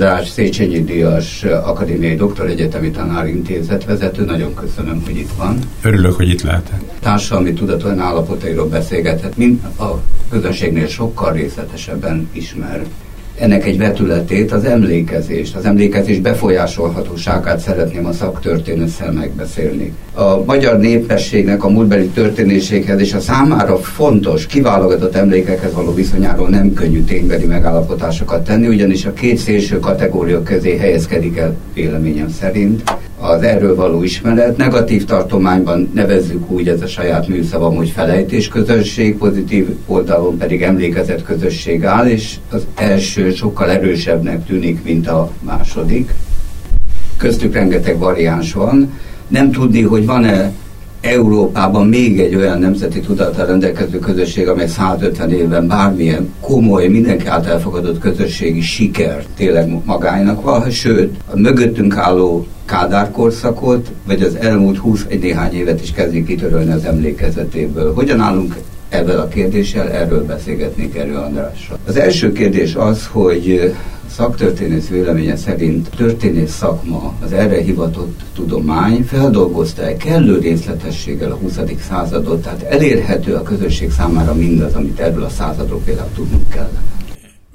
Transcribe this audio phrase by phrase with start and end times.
[0.00, 4.24] András, Széchenyi Díjas Akadémiai Doktor Egyetemi Tanárintézet vezető.
[4.24, 5.58] Nagyon köszönöm, hogy itt van.
[5.82, 6.80] Örülök, hogy itt lehetek.
[7.00, 12.84] Társadalmi tudatlan állapotairól beszélgethet, mint a közönségnél sokkal részletesebben ismer
[13.40, 19.92] ennek egy vetületét, az emlékezést, az emlékezés befolyásolhatóságát szeretném a szaktörténettel megbeszélni.
[20.14, 26.72] A magyar népességnek a múltbeli történéséhez és a számára fontos, kiválogatott emlékekhez való viszonyáról nem
[26.72, 32.82] könnyű ténybeli megállapotásokat tenni, ugyanis a két szélső kategória közé helyezkedik el véleményem szerint
[33.30, 34.56] az erről való ismeret.
[34.56, 41.22] Negatív tartományban nevezzük úgy, ez a saját műszavam, hogy felejtés közösség, pozitív oldalon pedig emlékezet
[41.22, 46.14] közösség áll, és az első sokkal erősebbnek tűnik, mint a második.
[47.16, 48.92] Köztük rengeteg variáns van.
[49.28, 50.52] Nem tudni, hogy van-e
[51.00, 57.52] Európában még egy olyan nemzeti tudattal rendelkező közösség, amely 150 évben bármilyen komoly, mindenki által
[57.52, 64.78] elfogadott közösségi siker tényleg magának van, sőt, a mögöttünk álló Kádár korszakot, vagy az elmúlt
[64.78, 67.94] 20 egy néhány évet is kezdik kitörölni az emlékezetéből.
[67.94, 68.56] Hogyan állunk
[68.88, 71.78] ebben a kérdéssel, erről beszélgetnék Erő Andrással.
[71.86, 73.74] Az első kérdés az, hogy
[74.10, 81.58] szaktörténész véleménye szerint történész szakma, az erre hivatott tudomány feldolgozta-e kellő részletességgel a 20.
[81.78, 86.82] századot, tehát elérhető a közösség számára mindaz, amit erről a századról például tudnunk kellene.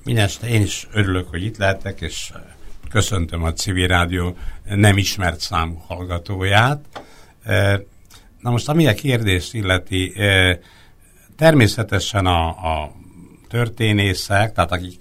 [0.03, 2.31] Mindenesetre én is örülök, hogy itt lehetek, és
[2.89, 4.35] köszöntöm a civil rádió
[4.75, 6.85] nem ismert számú hallgatóját.
[8.41, 10.13] Na most, ami a kérdést illeti,
[11.37, 12.91] természetesen a, a
[13.47, 14.99] történészek, tehát akik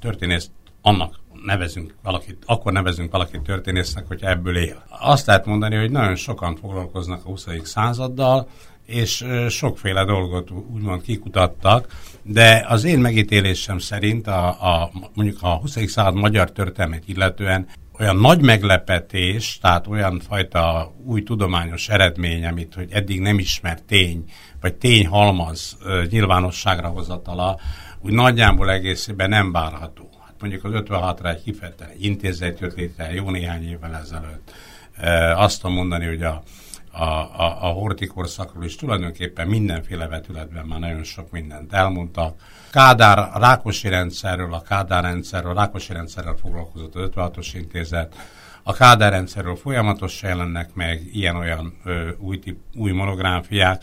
[0.00, 0.50] történész
[0.82, 4.84] annak nevezünk valakit, akkor nevezünk valakit történésznek, hogy ebből él.
[4.88, 7.46] Azt lehet mondani, hogy nagyon sokan foglalkoznak a 20.
[7.62, 8.48] századdal,
[8.86, 11.86] és sokféle dolgot úgymond kikutattak,
[12.22, 15.78] de az én megítélésem szerint a, a mondjuk a 20.
[15.86, 17.66] század magyar történelmét illetően
[17.98, 24.24] olyan nagy meglepetés, tehát olyan fajta új tudományos eredmény, amit hogy eddig nem ismert tény,
[24.60, 25.76] vagy tényhalmaz
[26.10, 27.58] nyilvánosságra hozatala,
[28.00, 30.11] úgy nagyjából egészében nem várható
[30.42, 31.58] mondjuk az 56-ra egy
[31.92, 34.52] egy intézet jött létre jó néhány évvel ezelőtt.
[34.96, 36.42] E, azt tudom mondani, hogy a,
[36.90, 42.40] a, a, a hortikorszakról is tulajdonképpen mindenféle vetületben már nagyon sok mindent elmondtak.
[42.70, 48.14] Kádár Rákosi rendszerről, a Kádár rendszerről, a Rákosi rendszerrel foglalkozott az 56-os intézet,
[48.62, 51.80] a Kádár rendszerről folyamatosan jelennek meg ilyen-olyan
[52.18, 53.82] új, tip, új monográfiák,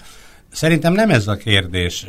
[0.52, 2.06] Szerintem nem ez a kérdés.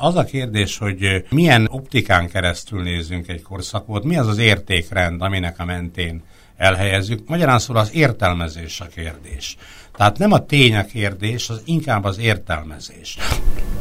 [0.00, 5.54] Az a kérdés, hogy milyen optikán keresztül nézzünk egy korszakot, mi az az értékrend, aminek
[5.58, 6.22] a mentén
[6.56, 7.28] elhelyezzük.
[7.28, 9.56] Magyarán szóval az értelmezés a kérdés.
[9.96, 13.18] Tehát nem a tény a kérdés, az inkább az értelmezés.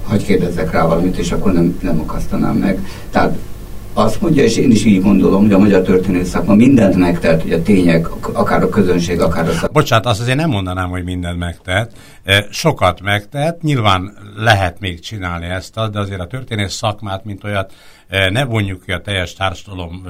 [0.03, 2.80] Hogy kérdezzek rá valamit, és akkor nem, nem akasztanám meg.
[3.12, 3.38] Tehát
[3.94, 7.52] azt mondja, és én is így gondolom, hogy a magyar történész szakma mindent megtett, hogy
[7.52, 9.68] a tények, akár a közönség, akár a szakma.
[9.68, 11.91] Bocsát, azt azért nem mondanám, hogy mindent megtett.
[12.49, 17.73] Sokat megtett, nyilván lehet még csinálni ezt, de azért a történész szakmát, mint olyat,
[18.29, 20.08] ne vonjuk ki a teljes társadalom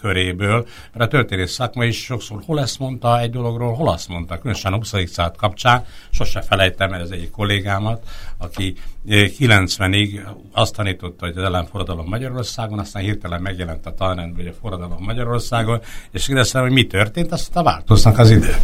[0.00, 4.38] köréből, mert a történész szakma is sokszor hol ezt mondta egy dologról, hol azt mondta,
[4.38, 4.88] különösen a 20.
[4.88, 8.02] század kapcsán, sose felejtem el az egyik kollégámat,
[8.38, 8.74] aki
[9.08, 10.20] 90-ig
[10.52, 15.80] azt tanította, hogy az ellenforradalom Magyarországon, aztán hirtelen megjelent a tanrendben, hogy a forradalom Magyarországon,
[16.10, 18.54] és kérdeztem, hogy mi történt, azt a változnak az idő.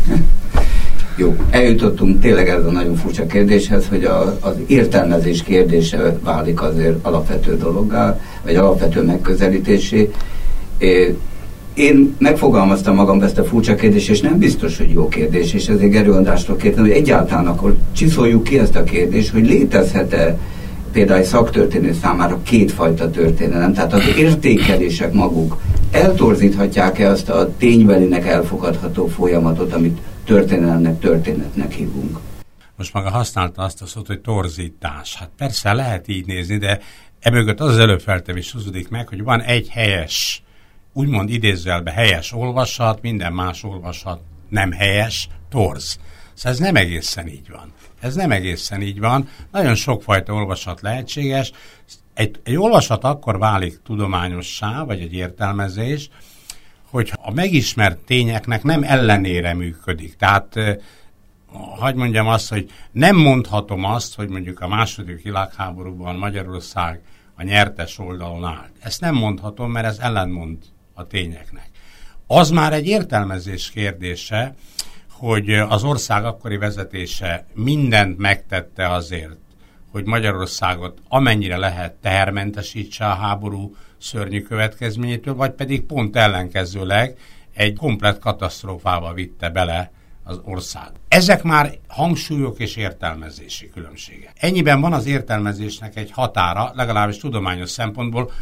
[1.17, 6.97] Jó, eljutottunk tényleg ez a nagyon furcsa kérdéshez, hogy a, az értelmezés kérdése válik azért
[7.03, 10.11] alapvető dologgá, vagy alapvető megközelítésé.
[11.75, 15.91] Én megfogalmaztam magam ezt a furcsa kérdést, és nem biztos, hogy jó kérdés, és ezért
[15.91, 20.39] Gerő Andrástól kértem, hogy egyáltalán akkor csiszoljuk ki ezt a kérdést, hogy létezhet-e
[20.93, 25.57] például egy szaktörténő számára kétfajta történelem, tehát az értékelések maguk
[25.91, 32.19] eltorzíthatják-e azt a ténybelinek elfogadható folyamatot, amit történelemnek, történetnek hívunk.
[32.77, 35.17] Most maga használta azt a szót, hogy torzítás.
[35.17, 36.81] Hát persze lehet így nézni, de
[37.21, 40.43] emögött az az előfeltevés húzódik meg, hogy van egy helyes,
[40.93, 45.99] úgymond idézőjelbe helyes olvasat, minden más olvasat nem helyes, torz.
[46.35, 47.73] Szóval ez nem egészen így van.
[48.01, 49.29] Ez nem egészen így van.
[49.51, 51.53] Nagyon sokfajta olvasat lehetséges.
[52.15, 56.11] Egy, egy olvasat akkor válik tudományossá, vagy egy értelmezés,
[56.93, 60.17] hogy a megismert tényeknek nem ellenére működik.
[60.17, 60.55] Tehát
[61.79, 67.01] hagyd mondjam azt, hogy nem mondhatom azt, hogy mondjuk a második világháborúban Magyarország
[67.35, 68.69] a nyertes oldalon áll.
[68.81, 70.59] Ezt nem mondhatom, mert ez ellenmond
[70.95, 71.71] a tényeknek.
[72.27, 74.55] Az már egy értelmezés kérdése,
[75.11, 79.39] hogy az ország akkori vezetése mindent megtette azért,
[79.91, 87.17] hogy Magyarországot amennyire lehet tehermentesítse a háború szörnyű következményétől, vagy pedig pont ellenkezőleg
[87.55, 89.93] egy komplet katasztrófába vitte bele
[90.25, 90.89] az ország.
[91.09, 94.33] Ezek már hangsúlyok és értelmezési különbsége.
[94.35, 98.33] Ennyiben van az értelmezésnek egy határa, legalábbis tudományos szempontból,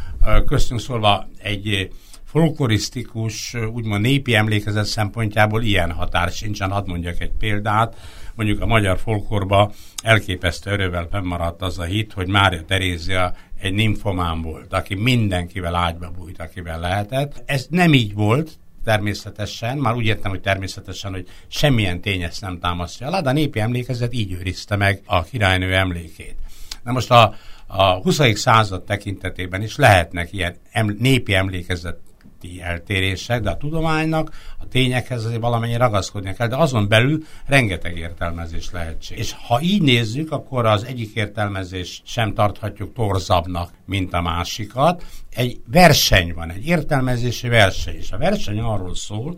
[0.45, 1.91] köztünk szólva egy
[2.25, 6.71] folklorisztikus, úgymond népi emlékezet szempontjából ilyen határ sincsen.
[6.71, 7.95] Hadd mondjak egy példát.
[8.35, 9.71] Mondjuk a magyar folklorba
[10.03, 16.11] elképesztő erővel fennmaradt az a hit, hogy Mária Terézia egy nymphomán volt, aki mindenkivel ágyba
[16.11, 17.43] bújt, akivel lehetett.
[17.45, 18.51] Ez nem így volt,
[18.83, 23.33] természetesen, már úgy értem, hogy természetesen, hogy semmilyen tény ezt nem támasztja alá, de a
[23.33, 26.35] népi emlékezet így őrizte meg a királynő emlékét.
[26.83, 27.35] Na most a,
[27.67, 28.19] a 20.
[28.33, 31.99] század tekintetében is lehetnek ilyen em, népi emlékezet
[32.41, 37.97] közötti eltérések, de a tudománynak a tényekhez azért valamennyi ragaszkodni kell, de azon belül rengeteg
[37.97, 39.25] értelmezés lehetséges.
[39.25, 45.03] És ha így nézzük, akkor az egyik értelmezés sem tarthatjuk torzabbnak, mint a másikat.
[45.29, 49.37] Egy verseny van, egy értelmezési verseny, és a verseny arról szól,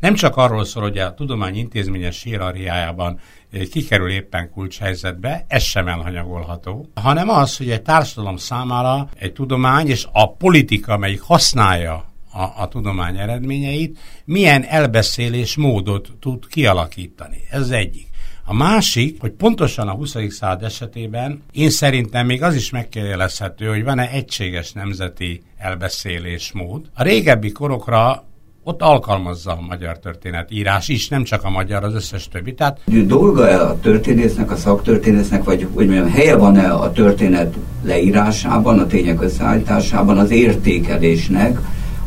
[0.00, 3.18] nem csak arról szól, hogy a tudomány intézményes hierarchiájában
[3.52, 9.88] eh, kikerül éppen kulcshelyzetbe, ez sem elhanyagolható, hanem az, hogy egy társadalom számára egy tudomány
[9.88, 17.42] és a politika, amelyik használja a, a tudomány eredményeit, milyen elbeszélés módot tud kialakítani.
[17.50, 18.08] Ez egyik.
[18.44, 20.16] A másik, hogy pontosan a 20.
[20.28, 26.90] század esetében én szerintem még az is megkérdezhető, hogy van-e egységes nemzeti elbeszélésmód.
[26.94, 28.24] A régebbi korokra
[28.62, 32.54] ott alkalmazza a magyar történet írás is, nem csak a magyar, az összes többi.
[32.54, 32.78] Tehát...
[33.06, 39.22] Dolga-e a történésznek, a szaktörténésznek, vagy hogy mondjam, helye van-e a történet leírásában, a tények
[39.22, 41.58] összeállításában, az értékelésnek,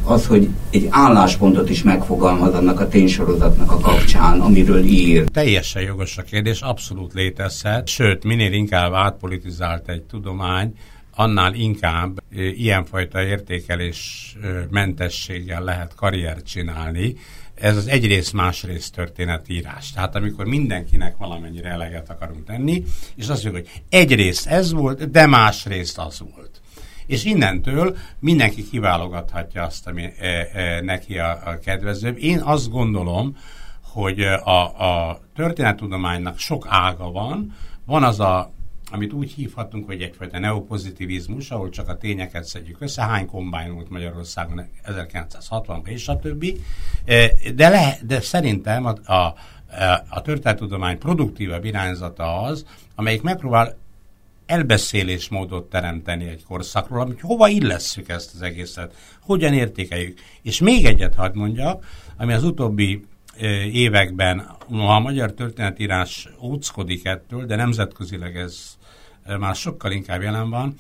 [0.06, 5.24] az, hogy egy álláspontot is megfogalmaz annak a ténysorozatnak a kapcsán, amiről ír.
[5.30, 10.74] Teljesen jogos a kérdés, abszolút létezhet, sőt, minél inkább átpolitizált egy tudomány,
[11.16, 17.16] annál inkább e, ilyenfajta értékelés e, mentességgel lehet karriert csinálni.
[17.56, 19.92] Ez az egyrészt másrészt történetírás.
[19.92, 22.84] Tehát amikor mindenkinek valamennyire eleget akarunk tenni,
[23.16, 26.53] és azt mondjuk, hogy egyrészt ez volt, de másrészt az volt
[27.06, 32.18] és innentől mindenki kiválogathatja azt, ami e, e, neki a, a kedvezőbb.
[32.18, 33.38] Én azt gondolom,
[33.82, 34.62] hogy a,
[35.10, 37.56] a történettudománynak sok ága van,
[37.86, 38.52] van az a
[38.92, 43.90] amit úgy hívhatunk, hogy egyfajta neopozitivizmus, ahol csak a tényeket szedjük össze, hány kombány volt
[43.90, 46.62] Magyarországon 1960-ban és a többi,
[47.06, 49.36] e, de, le, de szerintem a, a,
[50.10, 53.78] a történettudomány produktívabb irányzata az, amelyik megpróbál
[54.54, 60.20] elbeszélésmódot teremteni egy korszakról, amit hova illesszük ezt az egészet, hogyan értékeljük.
[60.42, 61.86] És még egyet hadd mondjak,
[62.18, 63.06] ami az utóbbi
[63.72, 68.78] években, a magyar történetírás óckodik ettől, de nemzetközileg ez
[69.40, 70.76] már sokkal inkább jelen van,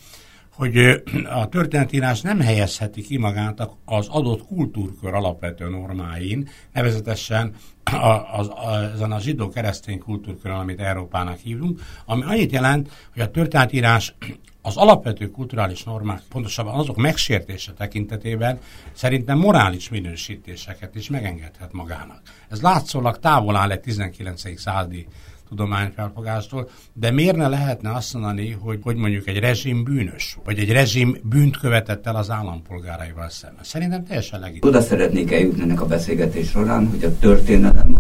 [0.55, 8.48] hogy a történetírás nem helyezheti ki magát az adott kultúrkör alapvető normáin, nevezetesen a, az,
[8.48, 14.15] a, ezen a zsidó-keresztény kultúrkörön, amit Európának hívunk, ami annyit jelent, hogy a történetírás
[14.62, 18.60] az alapvető kulturális normák, pontosabban azok megsértése tekintetében
[18.93, 22.22] szerintem morális minősítéseket is megengedhet magának.
[22.50, 24.60] Ez látszólag távol áll egy 19.
[24.60, 25.07] századi
[25.55, 30.72] tudományfelfogástól, de miért ne lehetne azt mondani, hogy, hogy mondjuk egy rezsim bűnös, vagy egy
[30.72, 33.63] rezsim bűnt követett el az állampolgáraival szemben?
[33.63, 34.69] Szerintem teljesen legitim.
[34.69, 37.98] Oda szeretnék eljutni ennek a beszélgetés során, hogy a történelem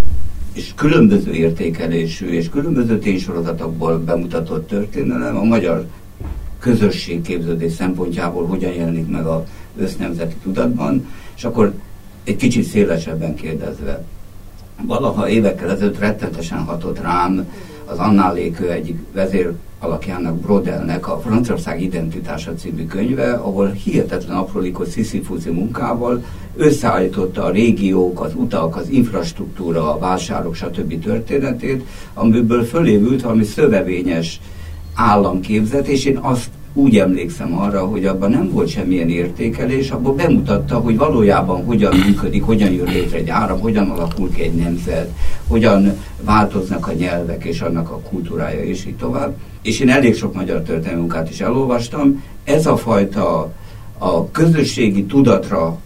[0.53, 5.85] és különböző értékelésű és különböző ténysorozatokból bemutatott történelem a magyar
[6.59, 9.45] közösségképződés szempontjából hogyan jelenik meg a
[9.77, 11.73] össznemzeti tudatban, és akkor
[12.23, 14.03] egy kicsit szélesebben kérdezve,
[14.81, 17.47] valaha évekkel ezelőtt rettentesen hatott rám
[17.85, 24.87] az Annál Lékő egyik vezér alakjának, Brodelnek a Franciaország identitása című könyve, ahol hihetetlen aprólékos
[24.87, 26.23] sziszifúzi munkával
[26.55, 31.03] összeállította a régiók, az utak, az infrastruktúra, a vásárok, stb.
[31.03, 34.39] történetét, amiből fölévült valami szövevényes
[34.93, 40.77] államképzet, és én azt úgy emlékszem arra, hogy abban nem volt semmilyen értékelés, abban bemutatta,
[40.77, 45.11] hogy valójában hogyan működik, hogyan jön létre egy áram, hogyan alakul ki egy nemzet,
[45.47, 49.35] hogyan változnak a nyelvek és annak a kultúrája, és így tovább.
[49.61, 52.23] És én elég sok magyar történelmi munkát is elolvastam.
[52.43, 53.51] Ez a fajta
[53.97, 55.77] a közösségi tudatra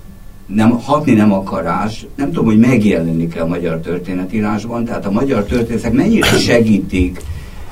[0.46, 5.94] nem, hatni nem akarás, nem tudom, hogy megjelenik-e a magyar történetírásban, tehát a magyar történetek
[5.94, 7.22] mennyire segítik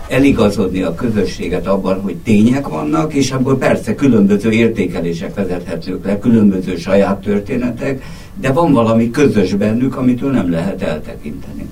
[0.10, 6.78] eligazodni a közösséget abban, hogy tények vannak, és abból persze különböző értékelések vezethetők le, különböző
[6.78, 11.70] saját történetek, de van valami közös bennük, amitől nem lehet eltekinteni.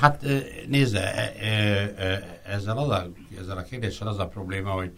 [0.00, 0.24] Hát
[0.68, 1.32] nézze,
[2.54, 4.90] ezzel, az a, ezzel a kérdéssel az a probléma, hogy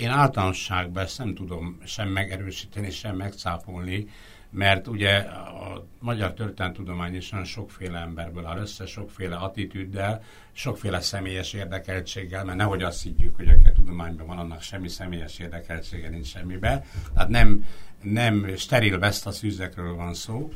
[0.00, 4.08] én általánosságban ezt nem tudom sem megerősíteni, sem megcáfolni,
[4.50, 11.52] mert ugye a magyar történeltudomány is nagyon sokféle emberből áll össze, sokféle attitűddel, sokféle személyes
[11.52, 16.84] érdekeltséggel, mert nehogy azt higgyük, hogy a tudományban van, annak semmi személyes érdekeltsége nincs semmibe.
[17.14, 17.64] Tehát nem,
[18.02, 20.52] nem steril a szűzekről van szó.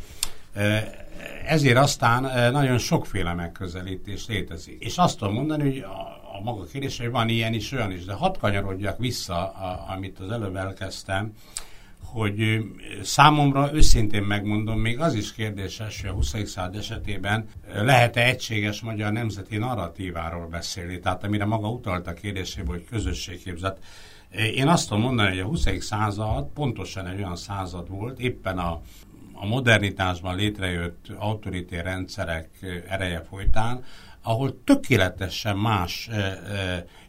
[1.47, 4.83] Ezért aztán nagyon sokféle megközelítés létezik.
[4.83, 8.05] És azt tudom mondani, hogy a, a maga kérdés, hogy van ilyen is, olyan is,
[8.05, 11.33] de hadd kanyarodjak vissza, a, amit az előbb elkezdtem,
[12.13, 12.65] hogy
[13.03, 16.35] számomra őszintén megmondom, még az is kérdéses, hogy a 20.
[16.45, 22.87] század esetében lehet-e egységes magyar nemzeti narratíváról beszélni, tehát amire maga utalt a kérdéséből, hogy
[22.91, 23.79] közösségképzet.
[24.55, 25.69] Én azt tudom mondani, hogy a 20.
[25.79, 28.81] század pontosan egy olyan század volt, éppen a,
[29.33, 32.49] a modernitásban létrejött autoritér rendszerek
[32.89, 33.85] ereje folytán,
[34.23, 36.11] ahol tökéletesen más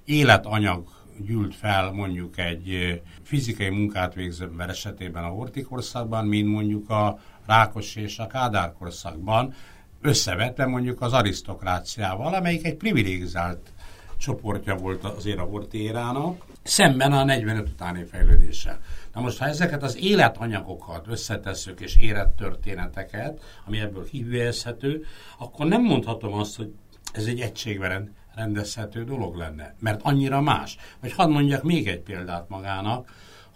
[0.05, 7.19] életanyag gyűlt fel mondjuk egy fizikai munkát végző ember esetében a hortikorszakban, mint mondjuk a
[7.45, 9.53] Rákos és a Kádár korszakban,
[10.01, 13.71] összevetve mondjuk az arisztokráciával, amelyik egy privilegizált
[14.17, 18.79] csoportja volt azért a hortérának, szemben a 45 utáni fejlődéssel.
[19.13, 25.05] Na most, ha ezeket az életanyagokat összetesszük és élettörténeteket, ami ebből hívőjelezhető,
[25.37, 26.73] akkor nem mondhatom azt, hogy
[27.13, 30.77] ez egy egységben rendezhető dolog lenne, mert annyira más.
[30.99, 33.11] Vagy hadd mondjak még egy példát magának,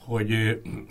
[0.06, 0.32] hogy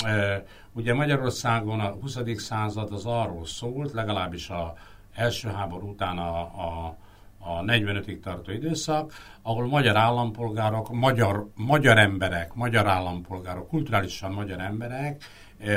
[0.04, 2.18] e, ugye Magyarországon a 20.
[2.36, 4.74] század az arról szólt, legalábbis a
[5.14, 6.96] első háború után a, a,
[7.38, 9.12] a 45-ig tartó időszak,
[9.42, 15.24] ahol magyar állampolgárok, magyar, magyar emberek, magyar állampolgárok, kulturálisan magyar emberek,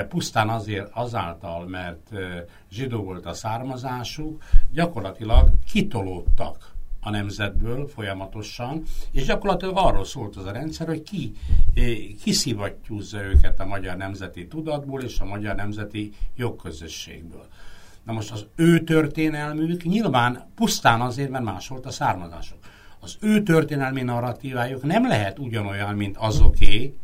[0.10, 2.10] pusztán azért azáltal, mert
[2.72, 10.52] zsidó volt a származásuk, gyakorlatilag kitolódtak a nemzetből folyamatosan, és gyakorlatilag arról szólt az a
[10.52, 11.32] rendszer, hogy ki
[11.74, 11.84] eh,
[12.24, 17.48] kiszivattyúzza őket a magyar nemzeti tudatból és a magyar nemzeti jogközösségből.
[18.04, 22.58] Na most az ő történelmük nyilván pusztán azért, mert más volt a származások.
[23.00, 26.96] Az ő történelmi narratívájuk nem lehet ugyanolyan, mint azoké,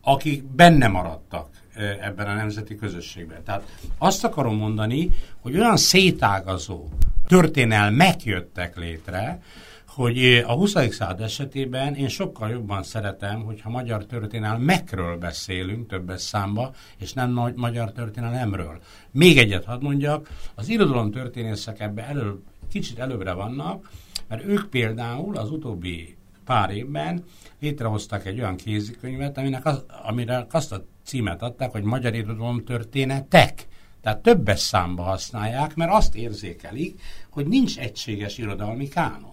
[0.00, 1.61] akik benne maradtak
[2.00, 3.42] ebben a nemzeti közösségben.
[3.44, 5.10] Tehát azt akarom mondani,
[5.40, 6.88] hogy olyan szétágazó
[7.26, 9.40] történelmek jöttek létre,
[9.86, 10.72] hogy a 20.
[10.72, 17.92] század esetében én sokkal jobban szeretem, hogyha magyar történelmekről beszélünk többes számba, és nem magyar
[17.92, 18.80] történelemről.
[19.10, 23.90] Még egyet hadd mondjak, az irodalom történészek ebbe elő, kicsit előbbre vannak,
[24.28, 27.24] mert ők például az utóbbi pár évben
[27.60, 33.66] létrehoztak egy olyan kézikönyvet, aminek az, amire azt a címet adták, hogy Magyar Irodalom Történetek.
[34.02, 39.32] Tehát többes számba használják, mert azt érzékelik, hogy nincs egységes irodalmi kánon.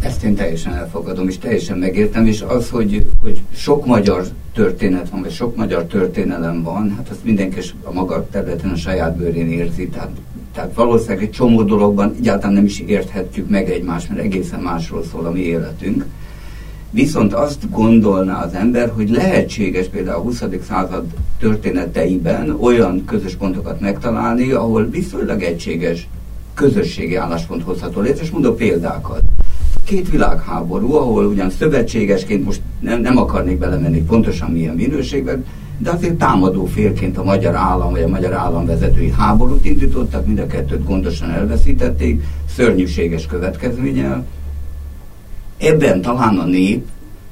[0.00, 5.20] Ezt én teljesen elfogadom, és teljesen megértem, és az, hogy, hogy sok magyar történet van,
[5.20, 9.88] vagy sok magyar történelem van, hát azt mindenki a maga területen a saját bőrén érzi,
[9.88, 10.10] tehát,
[10.52, 15.26] tehát valószínűleg egy csomó dologban egyáltalán nem is érthetjük meg egymást, mert egészen másról szól
[15.26, 16.04] a mi életünk.
[16.90, 20.44] Viszont azt gondolná az ember, hogy lehetséges például a 20.
[20.68, 21.04] század
[21.38, 26.08] történeteiben olyan közös pontokat megtalálni, ahol viszonylag egységes
[26.54, 29.22] közösségi álláspont hozható létre, és mondok példákat.
[29.84, 35.44] Két világháború, ahol ugyan szövetségesként, most nem, nem akarnék belemenni pontosan milyen minőségben,
[35.78, 40.46] de azért támadó félként a magyar állam vagy a magyar államvezetői háborút indítottak, mind a
[40.46, 42.22] kettőt gondosan elveszítették,
[42.54, 44.26] szörnyűséges következménnyel,
[45.58, 46.86] Ebben talán a nép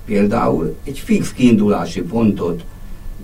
[0.05, 2.65] például egy fix kiindulási pontot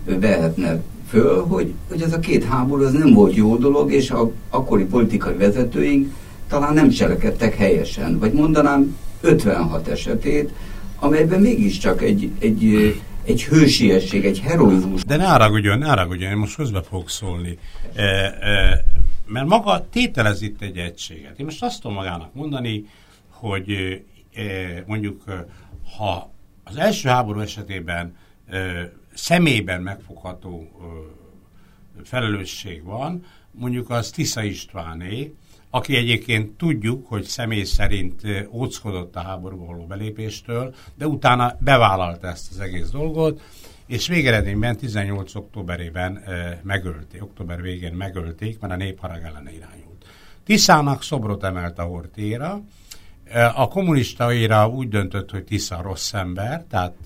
[0.04, 4.30] vehetne föl, hogy, hogy ez a két háború az nem volt jó dolog, és a
[4.50, 6.14] akkori politikai vezetőink
[6.48, 8.18] talán nem cselekedtek helyesen.
[8.18, 10.52] Vagy mondanám 56 esetét,
[10.98, 15.04] amelyben mégiscsak egy, egy, egy hősiesség, egy heroizmus.
[15.04, 17.58] De ne haragudjon, ne haragudjon, én most közbe fogok szólni.
[17.94, 18.84] E, e,
[19.26, 21.38] mert maga tételez itt egy egységet.
[21.38, 22.84] Én most azt tudom magának mondani,
[23.28, 24.00] hogy
[24.86, 25.24] mondjuk
[25.96, 26.32] ha
[26.64, 28.16] az első háború esetében
[29.14, 30.68] személyben megfogható
[32.04, 35.34] felelősség van, mondjuk az Tisza Istváné,
[35.70, 42.50] aki egyébként tudjuk, hogy személy szerint óckodott a háborúba való belépéstől, de utána bevállalta ezt
[42.50, 43.40] az egész dolgot,
[43.86, 45.34] és végeredményben 18.
[45.34, 46.22] októberében
[46.62, 50.06] megölték, október végén megölték, mert a népharag ellene irányult.
[50.44, 52.62] Tiszának szobrot emelt a hortéra,
[53.54, 56.96] a kommunista úgy döntött, hogy Tisza rossz ember, tehát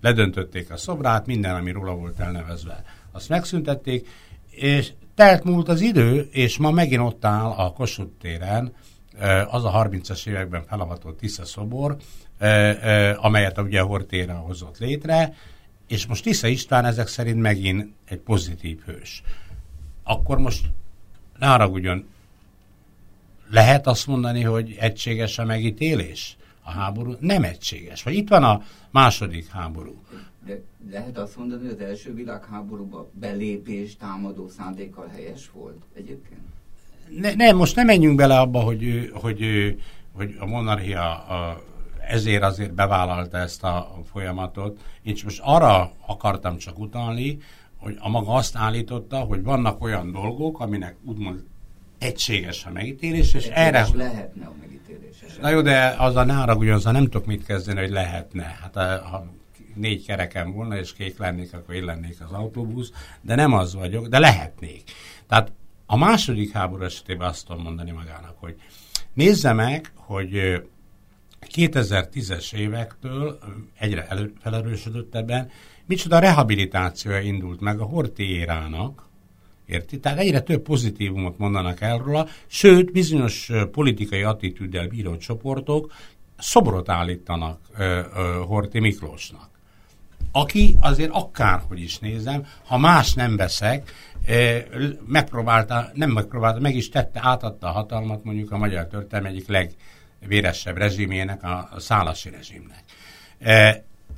[0.00, 4.08] ledöntötték a szobrát, minden, ami róla volt elnevezve, azt megszüntették,
[4.50, 8.72] és telt múlt az idő, és ma megint ott áll a Kossuth téren
[9.50, 11.96] az a 30-as években felavatott Tisza szobor,
[13.16, 15.34] amelyet ugye Hortéra hozott létre,
[15.88, 19.22] és most Tisza István ezek szerint megint egy pozitív hős.
[20.02, 20.66] Akkor most
[21.38, 22.08] ne haragudjon,
[23.50, 26.36] lehet azt mondani, hogy egységes a megítélés?
[26.62, 28.02] A háború nem egységes.
[28.02, 29.94] Vagy itt van a második háború.
[30.46, 36.40] De lehet azt mondani, hogy az első világháborúba belépés támadó szándékkal helyes volt egyébként?
[37.20, 39.40] Ne, nem, most nem menjünk bele abba, hogy, hogy,
[40.12, 41.62] hogy a monarchia a,
[42.08, 44.80] ezért azért bevállalta ezt a folyamatot.
[45.02, 47.38] Én most arra akartam csak utalni,
[47.76, 51.44] hogy a maga azt állította, hogy vannak olyan dolgok, aminek úgymond
[52.00, 53.86] egységes a megítélés, és erre...
[53.94, 55.16] lehetne a megítélés.
[55.40, 58.58] Na jó, de az a nára azzal nem tudok mit kezdeni, hogy lehetne.
[58.60, 59.26] Hát ha
[59.74, 64.06] négy kerekem volna, és kék lennék, akkor én lennék az autóbusz, de nem az vagyok,
[64.06, 64.82] de lehetnék.
[65.28, 65.52] Tehát
[65.86, 68.54] a második háború esetében azt tudom mondani magának, hogy
[69.12, 70.62] nézze meg, hogy
[71.54, 73.38] 2010-es évektől
[73.78, 75.50] egyre elő, felerősödött ebben,
[75.86, 79.08] micsoda rehabilitációja indult meg a Horti érának,
[79.70, 79.98] Érti?
[79.98, 85.92] Tehát egyre több pozitívumot mondanak el róla, sőt, bizonyos politikai attitűddel bíró csoportok
[86.38, 89.48] szobrot állítanak ö, ö, Horti Miklósnak.
[90.32, 93.92] Aki azért akárhogy is nézem, ha más nem veszek,
[95.06, 100.76] megpróbálta, nem megpróbálta, meg is tette, átadta a hatalmat mondjuk a magyar történelem egyik legvéresebb
[100.76, 102.84] rezsimjének, a, a szálasi rezsimnek.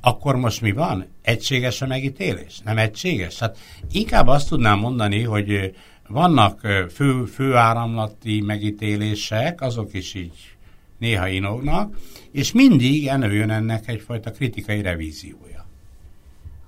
[0.05, 1.05] Akkor most mi van?
[1.21, 2.59] Egységes a megítélés?
[2.59, 3.39] Nem egységes?
[3.39, 3.57] Hát
[3.91, 5.75] inkább azt tudnám mondani, hogy
[6.07, 10.55] vannak fő, főáramlati megítélések, azok is így
[10.97, 11.97] néha inognak,
[12.31, 15.65] és mindig előjön ennek egyfajta kritikai revíziója.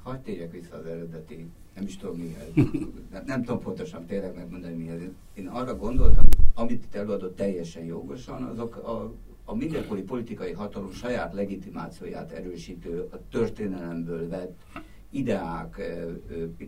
[0.04, 1.46] Hadd térjek vissza az eredeti
[1.76, 2.48] nem is tudom mihez.
[3.14, 5.00] nem, nem tudom pontosan tényleg megmondani mihez.
[5.34, 9.14] Én arra gondoltam, amit itt előadott teljesen jogosan, azok a,
[9.46, 14.58] a mindenkori politikai hatalom saját legitimációját erősítő, a történelemből vett
[15.10, 15.82] ideák,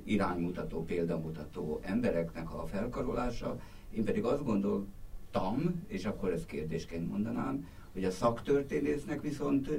[0.05, 3.59] iránymutató, példamutató embereknek a felkarolása.
[3.91, 9.69] Én pedig azt gondoltam, és akkor ezt kérdésként mondanám, hogy a szaktörténésznek viszont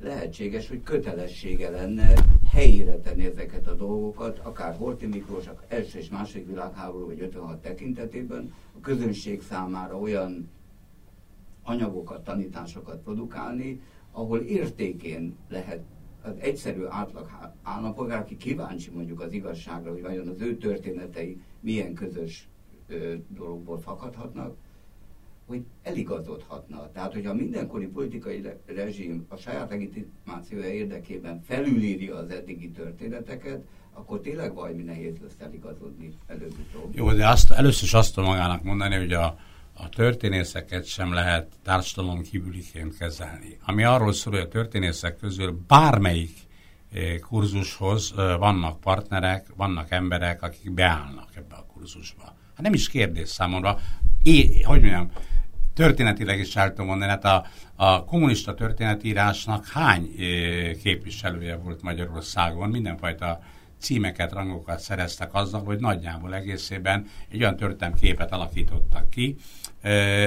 [0.00, 2.12] lehetséges, hogy kötelessége lenne
[2.50, 8.54] helyére tenni ezeket a dolgokat, akár Horti Miklós, első és második világháború vagy 56 tekintetében
[8.76, 10.48] a közönség számára olyan
[11.68, 13.80] anyagokat, tanításokat produkálni,
[14.12, 15.82] ahol értékén lehet
[16.22, 17.30] az egyszerű átlag
[17.62, 22.48] állampolgár, aki kíváncsi mondjuk az igazságra, hogy vajon az ő történetei milyen közös
[22.88, 24.56] ö, dologból fakadhatnak,
[25.46, 26.90] hogy eligazodhatna.
[26.92, 34.54] Tehát, hogyha mindenkori politikai rezsim a saját legitimációja érdekében felülírja az eddigi történeteket, akkor tényleg
[34.54, 36.94] valami nehéz lesz eligazodni előbb-utóbb.
[36.94, 39.38] Jó, de azt, először is azt tudom magának mondani, hogy a,
[39.80, 43.58] a történészeket sem lehet társadalom kívüliként kezelni.
[43.64, 46.36] Ami arról szól, hogy a történészek közül bármelyik
[46.92, 52.22] eh, kurzushoz eh, vannak partnerek, vannak emberek, akik beállnak ebbe a kurzusba.
[52.24, 53.78] Hát nem is kérdés számomra.
[54.22, 55.10] É, hogy mondjam,
[55.74, 60.14] történetileg is el tudom mondani, hát a, a kommunista történetírásnak hány
[60.82, 63.40] képviselője volt Magyarországon, mindenfajta
[63.78, 69.36] címeket, rangokat szereztek azzal, hogy nagyjából egészében egy olyan képet alakítottak ki,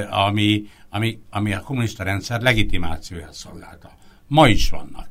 [0.10, 3.92] ami, ami, ami a kommunista rendszer legitimációját szolgálta.
[4.28, 5.10] Ma is vannak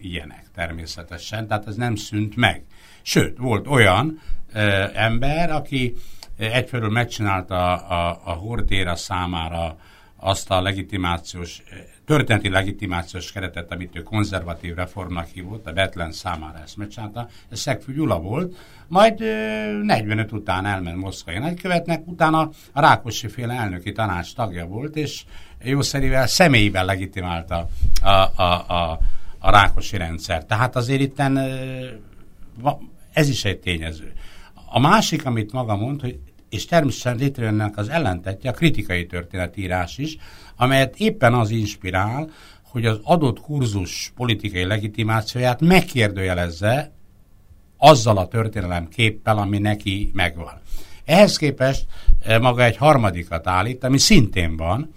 [0.00, 2.64] ilyenek természetesen, tehát ez nem szűnt meg.
[3.02, 4.20] Sőt, volt olyan
[4.94, 5.94] ember, aki
[6.36, 9.76] egyfelől megcsinálta a, a, a Hortéra számára
[10.16, 11.62] azt a legitimációs,
[12.04, 17.94] történeti legitimációs keretet, amit ő konzervatív reformnak hívott, a Betlen számára ezt megcsinálta, ez Szegfű
[17.94, 18.56] Gyula volt,
[18.88, 19.18] majd
[19.82, 25.24] 45 után elment Moszkvai nagykövetnek, utána a Rákosi féle elnöki tanács tagja volt, és
[25.62, 27.68] jószerivel személyben legitimálta
[28.02, 29.00] a, a, a,
[29.38, 30.44] a Rákosi rendszer.
[30.44, 31.38] Tehát azért itten
[33.12, 34.12] ez is egy tényező.
[34.68, 36.18] A másik, amit maga mond, hogy
[36.56, 40.16] és természetesen létrejönnek az ellentetje, a kritikai történetírás is,
[40.56, 42.30] amelyet éppen az inspirál,
[42.62, 46.92] hogy az adott kurzus politikai legitimációját megkérdőjelezze
[47.76, 50.60] azzal a történelem képpel, ami neki megvan.
[51.04, 51.86] Ehhez képest
[52.22, 54.92] e, maga egy harmadikat állít, ami szintén van,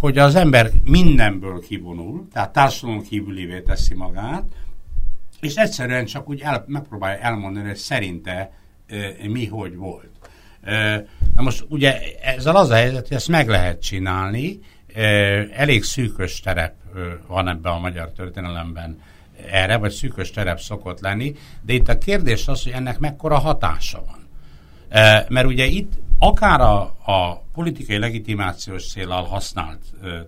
[0.00, 4.44] hogy az ember mindenből kivonul, tehát társadalom kívülivé teszi magát,
[5.40, 8.52] és egyszerűen csak úgy el, megpróbálja elmondani, hogy szerinte
[8.86, 10.13] e, mi hogy volt.
[11.34, 14.58] Na most ugye ezzel az a helyzet, hogy ezt meg lehet csinálni,
[15.52, 16.74] elég szűkös terep
[17.26, 19.00] van ebben a magyar történelemben
[19.50, 24.04] erre, vagy szűkös terep szokott lenni, de itt a kérdés az, hogy ennek mekkora hatása
[24.06, 24.28] van.
[25.28, 29.80] Mert ugye itt akár a, a politikai legitimációs célral használt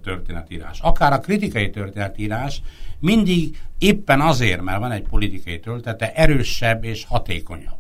[0.03, 2.63] történetírás, akár a kritikai történetírás
[2.99, 7.79] mindig éppen azért, mert van egy politikai töltete, erősebb és hatékonyabb.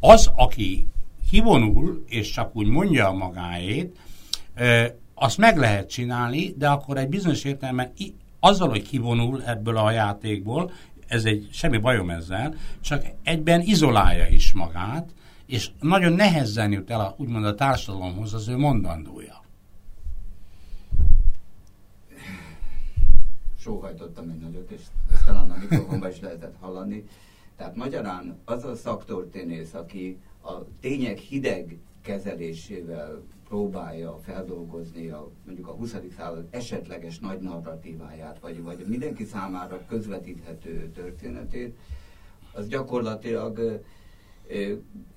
[0.00, 0.86] Az, aki
[1.30, 3.98] kivonul, és csak úgy mondja a magáét,
[5.14, 7.92] azt meg lehet csinálni, de akkor egy bizonyos értelemben
[8.40, 10.72] azzal, hogy kivonul ebből a játékból,
[11.06, 15.14] ez egy semmi bajom ezzel, csak egyben izolálja is magát,
[15.46, 19.42] és nagyon nehezen jut el a, úgymond a társadalomhoz az ő mondandója.
[23.58, 24.80] Sóhajtottam egy nagyot, és
[25.12, 27.04] ezt talán a mikrofonban is lehetett hallani.
[27.56, 35.72] Tehát magyarán az a szaktorténész, aki a tények hideg kezelésével próbálja feldolgozni a, mondjuk a
[35.72, 35.96] 20.
[36.16, 41.76] század esetleges nagy narratíváját, vagy, vagy mindenki számára közvetíthető történetét,
[42.52, 43.80] az gyakorlatilag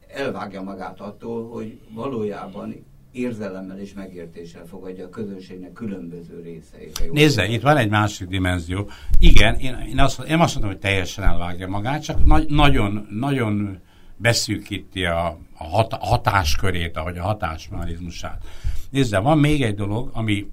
[0.07, 7.11] elvágja magát attól, hogy valójában érzelemmel és megértéssel fogadja a közönségnek különböző részeit.
[7.11, 8.89] Nézze, itt van egy másik dimenzió.
[9.19, 13.79] Igen, én, én, azt, én azt mondom, hogy teljesen elvágja magát, csak nagy, nagyon, nagyon
[14.17, 18.45] beszűkíti a, a, hat, hatáskörét, ahogy a hatásmechanizmusát.
[18.89, 20.49] Nézze, van még egy dolog, ami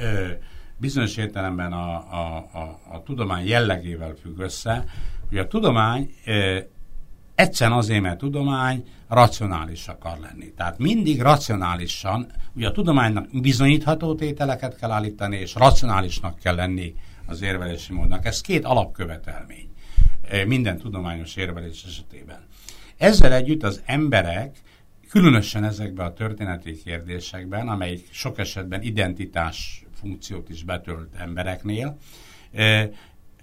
[0.00, 0.28] ö,
[0.76, 4.84] bizonyos értelemben a, a, a, a tudomány jellegével függ össze,
[5.28, 6.58] hogy a tudomány ö,
[7.34, 10.52] egyszerűen azért, mert tudomány racionális akar lenni.
[10.56, 16.94] Tehát mindig racionálisan, ugye a tudománynak bizonyítható tételeket kell állítani, és racionálisnak kell lenni
[17.26, 18.24] az érvelési módnak.
[18.24, 19.73] Ez két alapkövetelmény
[20.46, 22.46] minden tudományos érvelés esetében.
[22.96, 24.56] Ezzel együtt az emberek,
[25.08, 31.98] különösen ezekben a történeti kérdésekben, amelyik sok esetben identitás funkciót is betölt embereknél,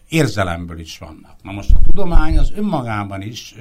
[0.09, 1.43] érzelemből is vannak.
[1.43, 3.55] Na most a tudomány az önmagában is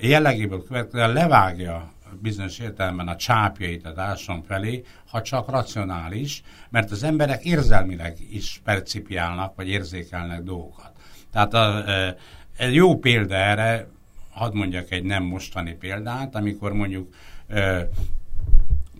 [0.00, 7.02] jellegéből következően levágja bizonyos értelemben a csápjait a társadalom felé, ha csak racionális, mert az
[7.02, 10.92] emberek érzelmileg is percipiálnak, vagy érzékelnek dolgokat.
[11.32, 11.84] Tehát a,
[12.56, 13.88] egy jó példa erre,
[14.30, 17.14] hadd mondjak egy nem mostani példát, amikor mondjuk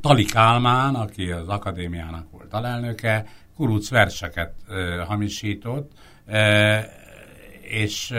[0.01, 4.55] Tali Kálmán, aki az akadémiának volt alelnöke, kuruc verseket
[5.07, 5.93] hamisított,
[7.61, 8.15] és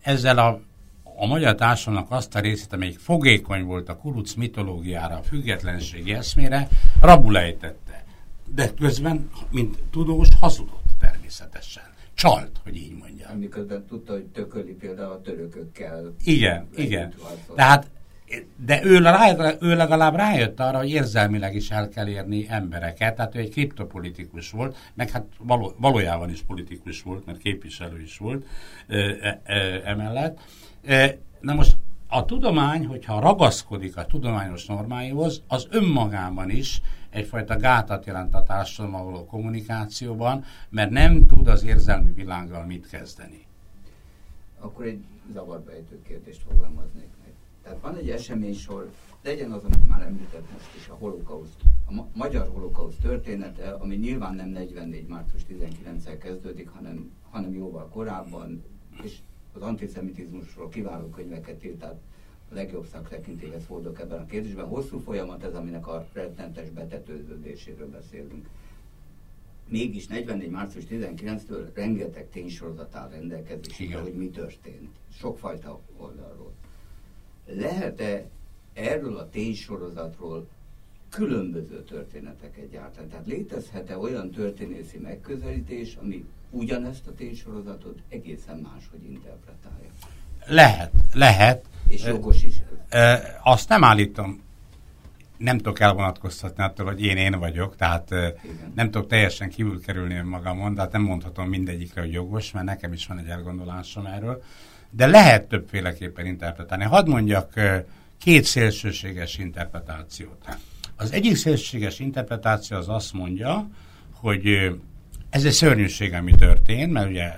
[0.00, 0.60] ezzel a,
[1.02, 6.68] a magyar társadalomnak azt a részét, amelyik fogékony volt a kuruc mitológiára, a függetlenségi eszmére,
[7.00, 8.04] rabulejtette.
[8.54, 11.85] De közben, mint tudós, hazudott természetesen.
[12.16, 13.34] Csalt, hogy így mondja.
[13.38, 16.14] Miközben tudta, hogy tököli például a törökökkel.
[16.24, 17.14] Igen, igen.
[17.54, 17.90] Tehát
[18.56, 23.34] de ő, rá, ő legalább rájött arra, hogy érzelmileg is el kell érni embereket, tehát
[23.34, 28.46] ő egy kriptopolitikus volt, meg hát való, valójában is politikus volt, mert képviselő is volt
[28.88, 28.96] e,
[29.44, 30.40] e, emellett.
[30.84, 31.76] E, na most
[32.08, 36.82] a tudomány, hogyha ragaszkodik a tudományos normáihoz, az önmagában is
[37.16, 43.46] egyfajta gátat jelent a társadalommal való kommunikációban, mert nem tud az érzelmi világgal mit kezdeni.
[44.58, 47.08] Akkor egy zavarbejtő kérdést fogalmaznék
[47.66, 48.90] tehát van egy eseménysor,
[49.22, 53.94] legyen az, amit már említett most is, a holokauszt, a ma- magyar holokauszt története, ami
[53.96, 55.06] nyilván nem 44.
[55.06, 58.64] március 19-el kezdődik, hanem, hanem jóval korábban,
[59.02, 59.18] és
[59.52, 62.00] az antiszemitizmusról kiváló könyveket írt, tehát
[62.50, 64.66] legjobb szaktekintélyhez fordulok ebben a kérdésben.
[64.66, 68.48] Hosszú folyamat ez, aminek a rettentes betetőződéséről beszélünk.
[69.68, 70.50] Mégis 44.
[70.50, 74.96] március 19-től rengeteg ténysorozat áll rendelkezésre, hogy mi történt.
[75.12, 76.52] Sokfajta oldalról
[77.46, 78.28] lehet-e
[78.72, 80.48] erről a ténysorozatról
[81.10, 83.08] különböző történetek gyártani?
[83.08, 89.90] Tehát létezhet-e olyan történészi megközelítés, ami ugyanezt a ténysorozatot egészen máshogy interpretálja?
[90.46, 91.66] Lehet, lehet.
[91.88, 92.54] És jogos is.
[93.42, 94.44] Azt nem állítom,
[95.36, 98.72] nem tudok elvonatkoztatni attól, hogy én én vagyok, tehát Igen.
[98.74, 102.92] nem tudok teljesen kívül kerülni magamon, de hát nem mondhatom mindegyikre, hogy jogos, mert nekem
[102.92, 104.42] is van egy elgondolásom erről
[104.90, 106.84] de lehet többféleképpen interpretálni.
[106.84, 107.60] Hadd mondjak
[108.18, 110.56] két szélsőséges interpretációt.
[110.96, 113.68] Az egyik szélsőséges interpretáció az azt mondja,
[114.12, 114.72] hogy
[115.30, 117.32] ez egy szörnyűség, ami történt, mert ugye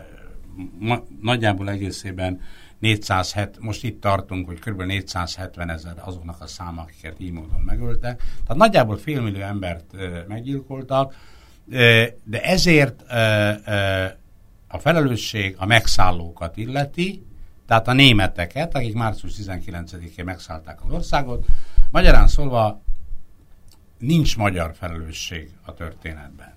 [0.79, 2.41] ma, nagyjából egészében
[2.79, 4.83] 407, most itt tartunk, hogy kb.
[4.83, 8.19] 470 ezer azoknak a száma, akiket így módon megöltek.
[8.19, 9.85] Tehát nagyjából félmillió embert
[10.29, 11.15] meggyilkoltak,
[12.25, 13.03] de ezért
[14.69, 17.23] a felelősség a megszállókat illeti,
[17.67, 21.47] tehát a németeket, akik március 19-én megszállták az országot.
[21.91, 22.83] Magyarán szólva
[23.99, 26.57] nincs magyar felelősség a történetben.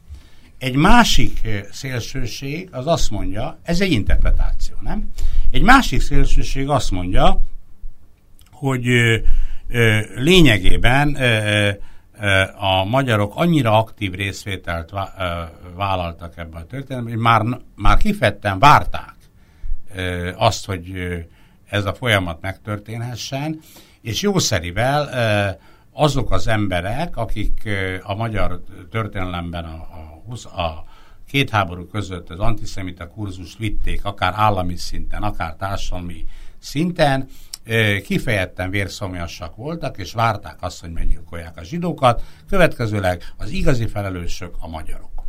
[0.58, 5.12] Egy másik szélsőség az azt mondja, ez egy interpretáció, nem?
[5.52, 7.42] Egy másik szélsőség azt mondja,
[8.52, 11.18] hogy ö, lényegében
[12.60, 14.94] a magyarok annyira aktív részvételt
[15.76, 19.16] vállaltak ebben a történetben, hogy már, már kifetten várták
[20.36, 20.94] azt, hogy
[21.70, 23.60] ez a folyamat megtörténhessen,
[24.02, 25.10] és jószerivel
[25.92, 27.70] azok az emberek, akik
[28.04, 29.88] a magyar történelemben a,
[30.30, 30.84] a, a
[31.32, 36.26] két háború között az antiszemita kurzust vitték, akár állami szinten, akár társadalmi
[36.60, 37.28] szinten,
[38.04, 44.68] kifejezetten vérszomjasak voltak, és várták azt, hogy meggyilkolják a zsidókat, következőleg az igazi felelősök a
[44.68, 45.24] magyarok.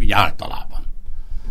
[0.00, 0.84] Így általában.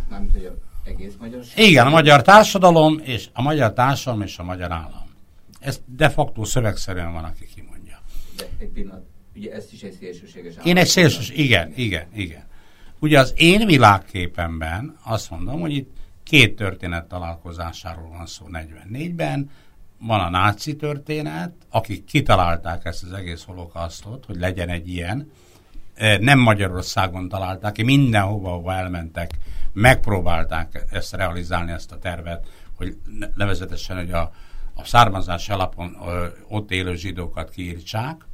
[0.10, 4.72] Nem tudja, egész magyar Igen, a magyar társadalom, és a magyar társadalom és a magyar
[4.72, 5.10] állam.
[5.60, 8.02] Ez de facto szövegszerűen van, aki kimondja.
[8.38, 12.54] De egy pillanat, ugye ezt is egy szélsőséges Én egy szélsős, igen, igen, igen.
[13.00, 19.50] Ugye az én világképemben azt mondom, hogy itt két történet találkozásáról van szó 44-ben,
[20.00, 25.32] van a náci történet, akik kitalálták ezt az egész holokasztot, hogy legyen egy ilyen,
[25.94, 29.32] e, nem Magyarországon találták ki, mindenhova, ahova elmentek,
[29.74, 32.98] megpróbálták ezt realizálni, ezt a tervet, hogy
[33.36, 34.32] nevezetesen, hogy a,
[34.74, 35.98] a származás alapon
[36.48, 38.26] ott élő zsidókat kiírtsák.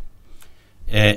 [0.91, 1.15] E,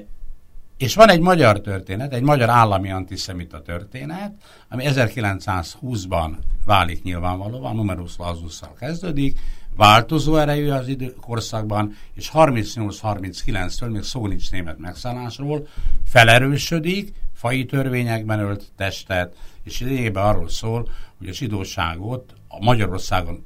[0.77, 4.33] és van egy magyar történet, egy magyar állami antiszemita történet,
[4.69, 6.33] ami 1920-ban
[6.65, 9.39] válik nyilvánvalóan, numerus claususszal kezdődik,
[9.77, 15.67] változó erejű az időkorszakban, és 38-39-től még szó nincs német megszállásról,
[16.07, 23.45] felerősödik, fai törvényekben ölt testet, és lényegében arról szól, hogy a zsidóságot a Magyarországon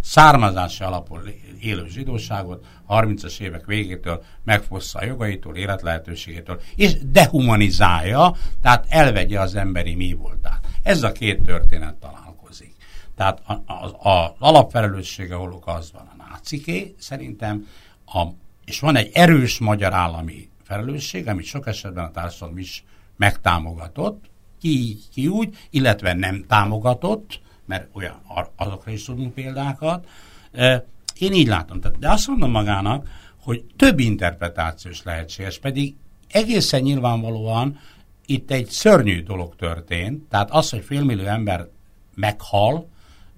[0.00, 1.20] származási alapon
[1.60, 9.94] élő zsidóságot 30-as évek végétől megfossza a jogaitól, életlehetőségétől, és dehumanizálja, tehát elvegye az emberi
[9.94, 10.66] mi voltát.
[10.82, 12.74] Ez a két történet találkozik.
[13.16, 17.66] Tehát az, az alapfelelőssége az van a náciké, szerintem,
[18.06, 18.22] a,
[18.64, 22.84] és van egy erős magyar állami felelősség, amit sok esetben a társadalom is
[23.16, 24.24] megtámogatott,
[24.60, 28.20] ki ki úgy, illetve nem támogatott, mert olyan,
[28.56, 30.08] azokra is tudunk példákat.
[31.18, 31.80] Én így látom.
[31.98, 33.08] De azt mondom magának,
[33.40, 35.94] hogy több interpretációs lehetséges, pedig
[36.30, 37.78] egészen nyilvánvalóan
[38.26, 41.68] itt egy szörnyű dolog történt, tehát az, hogy félmillió ember
[42.14, 42.88] meghal,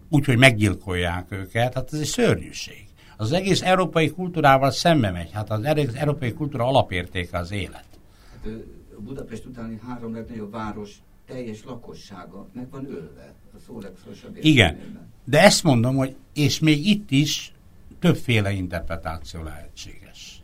[0.09, 2.85] úgyhogy meggyilkolják őket, hát ez egy szörnyűség.
[3.17, 5.31] Az egész európai kultúrával szembe megy.
[5.33, 7.85] Hát az európai kultúra alapértéke az élet.
[8.31, 8.53] Hát,
[8.99, 10.95] Budapest utáni három legnagyobb város
[11.27, 14.79] teljes lakossága meg van ölve a szó legszorosabb Igen,
[15.25, 17.53] de ezt mondom, hogy és még itt is
[17.99, 20.43] többféle interpretáció lehetséges.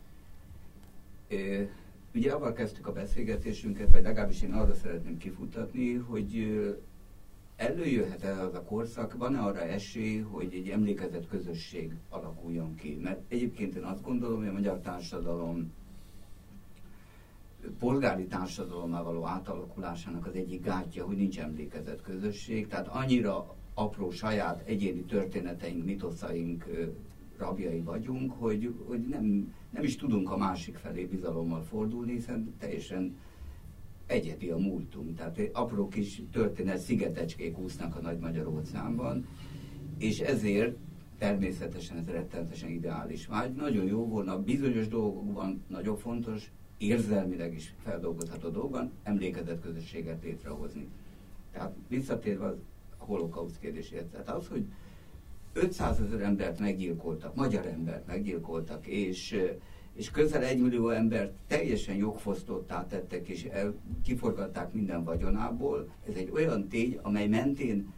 [1.27, 1.69] É,
[2.15, 6.47] ugye avval kezdtük a beszélgetésünket, vagy legalábbis én arra szeretném kifutatni, hogy
[7.55, 12.99] előjöhet el az a korszak, van-e arra esély, hogy egy emlékezett közösség alakuljon ki?
[13.03, 15.71] Mert egyébként én azt gondolom, hogy a magyar társadalom
[17.79, 24.61] polgári társadalommal való átalakulásának az egyik gátja, hogy nincs emlékezett közösség, tehát annyira apró saját
[24.65, 26.65] egyéni történeteink, mitoszaink
[27.37, 33.15] rabjai vagyunk, hogy, hogy nem, nem is tudunk a másik felé bizalommal fordulni, hiszen teljesen
[34.05, 35.15] egyedi a múltunk.
[35.15, 39.27] Tehát apró kis történet szigetecskék úsznak a nagy magyar óceánban,
[39.97, 40.77] és ezért
[41.17, 43.53] természetesen ez rettenetesen ideális vágy.
[43.53, 46.51] Nagyon jó volna, bizonyos dolgokban nagyon fontos,
[46.87, 50.87] érzelmileg is feldolgozható dolgban emlékezett közösséget létrehozni.
[51.51, 52.55] Tehát visszatérve az
[52.97, 54.65] holokauszt kérdéséhez, tehát az, hogy
[55.53, 59.39] 500 ezer embert meggyilkoltak, magyar embert meggyilkoltak, és,
[59.93, 66.29] és közel egy millió embert teljesen jogfosztottá tettek, és el, kiforgatták minden vagyonából, ez egy
[66.33, 67.93] olyan tény, amely mentén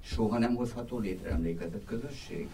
[0.00, 2.48] soha nem hozható létre emlékezett közösség.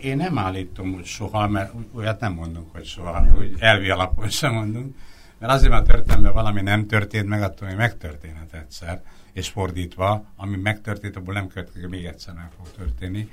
[0.00, 4.52] Én nem állítom, hogy soha, mert olyat nem mondunk, hogy soha, hogy elvi alapon sem
[4.52, 4.96] mondunk,
[5.38, 10.56] mert azért, mert történetben valami nem történt meg, attól hogy megtörténhet egyszer, és fordítva, ami
[10.56, 13.28] megtörtént, abból nem következik, még egyszer meg fog történni.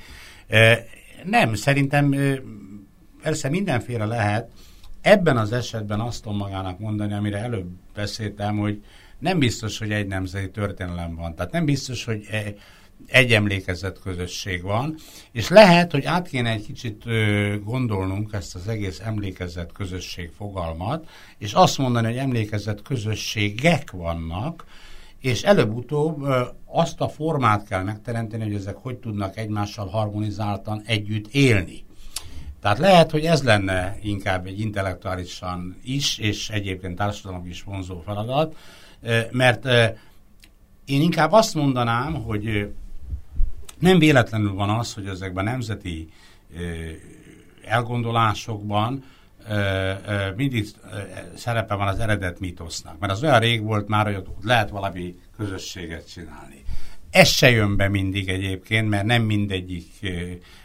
[1.24, 2.16] Nem, szerintem
[3.22, 4.52] persze mindenféle lehet.
[5.02, 8.84] Ebben az esetben azt tudom magának mondani, amire előbb beszéltem, hogy
[9.20, 11.36] nem biztos, hogy egy nemzeti történelem van.
[11.36, 12.28] Tehát nem biztos, hogy
[13.08, 14.96] egy emlékezett közösség van,
[15.32, 21.10] és lehet, hogy át kéne egy kicsit ö, gondolnunk ezt az egész emlékezett közösség fogalmat,
[21.38, 24.66] és azt mondani, hogy emlékezett közösségek vannak,
[25.20, 26.26] és előbb-utóbb
[26.66, 31.86] azt a formát kell megteremteni, hogy ezek hogy tudnak egymással harmonizáltan együtt élni.
[32.62, 38.56] Tehát lehet, hogy ez lenne inkább egy intellektuálisan is, és egyébként társadalom is vonzó feladat,
[39.32, 39.66] mert
[40.86, 42.74] én inkább azt mondanám, hogy
[43.84, 46.10] nem véletlenül van az, hogy ezekben nemzeti
[47.66, 49.04] elgondolásokban
[50.36, 50.68] mindig
[51.36, 55.16] szerepe van az eredet mitosznak, mert az olyan rég volt már, hogy ott lehet valami
[55.38, 56.64] közösséget csinálni.
[57.10, 59.88] Ez se jön be mindig egyébként, mert nem mindegyik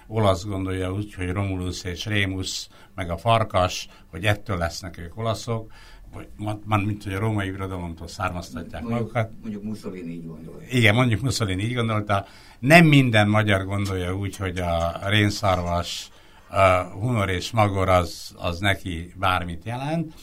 [0.07, 5.73] olasz gondolja úgy, hogy Romulus és Rémus, meg a farkas, hogy ettől lesznek ők olaszok,
[6.13, 6.29] vagy
[6.65, 9.31] man, mint hogy a római birodalomtól származtatják mondjuk, magukat.
[9.43, 10.63] Mondjuk Mussolini így gondolta.
[10.71, 12.27] Igen, mondjuk Mussolini így gondolta.
[12.59, 16.11] Nem minden magyar gondolja úgy, hogy a rénszarvas,
[16.49, 20.15] a hunor és magor az, az neki bármit jelent.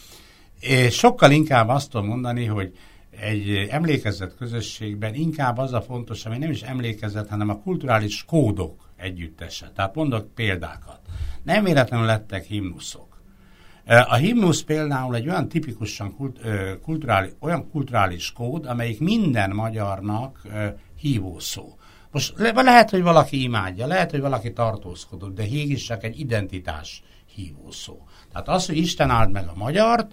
[0.59, 2.77] És sokkal inkább azt tudom mondani, hogy
[3.19, 8.89] egy emlékezett közösségben inkább az a fontos, ami nem is emlékezett, hanem a kulturális kódok
[8.95, 9.71] együttese.
[9.75, 10.99] Tehát mondok példákat.
[11.43, 13.14] Nem véletlenül lettek himnuszok.
[13.85, 16.39] A himnusz például egy olyan tipikusan kult,
[16.81, 20.41] kulturális, olyan kulturális kód, amelyik minden magyarnak
[20.99, 21.77] hívószó.
[22.11, 27.03] Most le, lehet, hogy valaki imádja, lehet, hogy valaki tartózkodott, de mégis csak egy identitás
[27.25, 27.97] hívószó.
[28.31, 30.11] Tehát az, hogy Isten áld meg a magyart,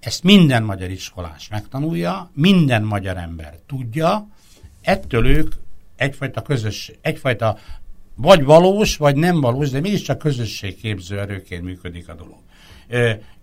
[0.00, 4.28] ezt minden magyar iskolás megtanulja, minden magyar ember tudja,
[4.80, 5.54] ettől ők
[5.96, 7.58] egyfajta közösség, egyfajta
[8.14, 12.38] vagy valós, vagy nem valós, de mégiscsak közösségképző erőként működik a dolog.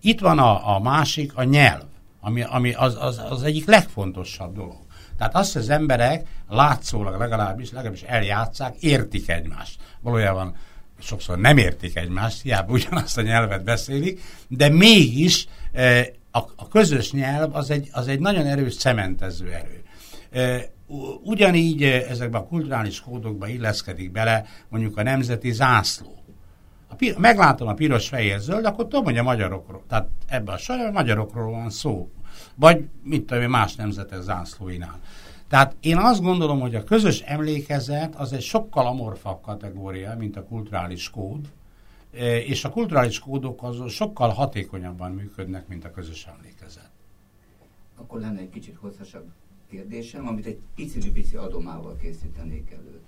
[0.00, 1.82] Itt van a, a másik, a nyelv,
[2.20, 4.78] ami, ami az, az, az egyik legfontosabb dolog.
[5.18, 9.80] Tehát azt, az emberek látszólag legalábbis, legalábbis eljátszák, értik egymást.
[10.00, 10.54] Valójában
[10.98, 15.48] sokszor nem értik egymást, hiába ugyanazt a nyelvet beszélik, de mégis
[16.30, 19.82] a, a közös nyelv az egy, az egy nagyon erős cementező erő.
[21.22, 26.19] Ugyanígy ezekben a kulturális kódokba illeszkedik bele mondjuk a nemzeti zászló.
[26.90, 30.58] A pir- meglátom a piros, fehér, zöld, akkor tudom, hogy a magyarokról, tehát ebben a
[30.58, 32.10] sorban a magyarokról van szó.
[32.54, 35.00] Vagy, mit tudom más nemzetek zászlóinál.
[35.48, 40.44] Tehát én azt gondolom, hogy a közös emlékezet az egy sokkal amorfabb kategória, mint a
[40.44, 41.48] kulturális kód,
[42.14, 46.90] e, és a kulturális kódok az sokkal hatékonyabban működnek, mint a közös emlékezet.
[47.96, 49.28] Akkor lenne egy kicsit hosszasabb
[49.70, 53.00] kérdésem, amit egy pici-pici adomával készítenék elő.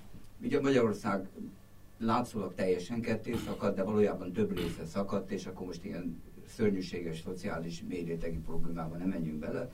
[0.43, 1.29] Ugye Magyarország
[2.03, 7.83] látszólag teljesen ketté szakadt, de valójában több része szakadt, és akkor most ilyen szörnyűséges szociális
[7.89, 9.71] mérétegi problémában nem menjünk bele.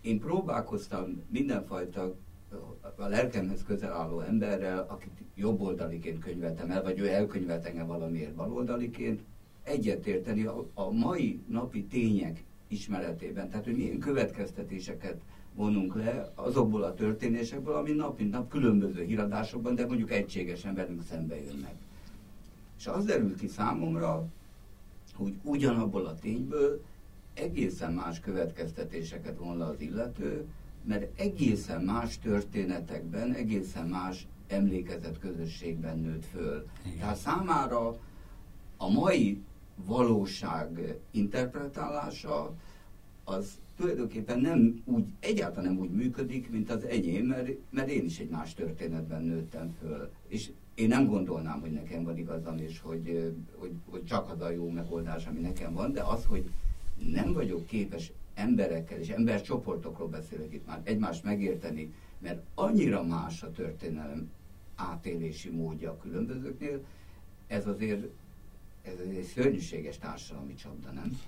[0.00, 2.14] Én próbálkoztam mindenfajta
[2.96, 9.20] a lelkemhez közel álló emberrel, akit jobboldaliként könyveltem el, vagy ő elkönyvelt engem valamiért baloldaliként,
[9.62, 15.20] egyetérteni a, a mai napi tények ismeretében, tehát hogy milyen következtetéseket
[15.54, 21.02] vonunk le azokból a történésekből, ami nap mint nap különböző híradásokban, de mondjuk egységesen velünk
[21.02, 21.74] szembe jönnek.
[22.78, 24.26] És az derült ki számomra,
[25.14, 26.82] hogy ugyanabból a tényből
[27.34, 30.46] egészen más következtetéseket von le az illető,
[30.84, 36.66] mert egészen más történetekben, egészen más emlékezett közösségben nőtt föl.
[36.86, 36.98] Igen.
[36.98, 37.96] Tehát számára
[38.76, 39.42] a mai
[39.76, 42.52] valóság interpretálása
[43.24, 48.18] az tulajdonképpen nem úgy, egyáltalán nem úgy működik, mint az enyém, mert, mert én is
[48.18, 50.10] egy más történetben nőttem föl.
[50.28, 54.50] És én nem gondolnám, hogy nekem van igazam, és hogy, hogy, hogy csak az a
[54.50, 56.50] jó megoldás, ami nekem van, de az, hogy
[57.12, 63.50] nem vagyok képes emberekkel és embercsoportokról beszélek itt már, egymást megérteni, mert annyira más a
[63.50, 64.30] történelem
[64.74, 66.84] átélési módja a különbözőknél,
[67.46, 68.06] ez azért
[68.84, 71.20] ez egy szörnyűséges társadalmi csapda, nem?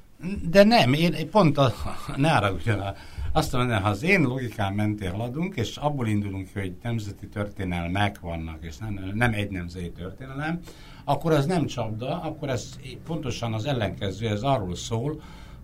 [0.51, 1.73] De nem, én pont a,
[2.17, 2.95] ne arra
[3.33, 8.21] azt mondom, ha az én logikám mentén haladunk, és abból indulunk ki, hogy nemzeti történelmek
[8.21, 10.61] vannak, és nem, nem egy nemzeti történelem,
[11.05, 15.23] akkor ez nem csapda, akkor ez pontosan az ellenkező, ez arról szól,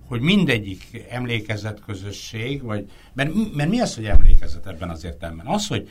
[0.09, 5.47] hogy mindegyik emlékezett közösség, vagy, mert, mert mi az, hogy emlékezett ebben az értelemben?
[5.47, 5.91] Az, hogy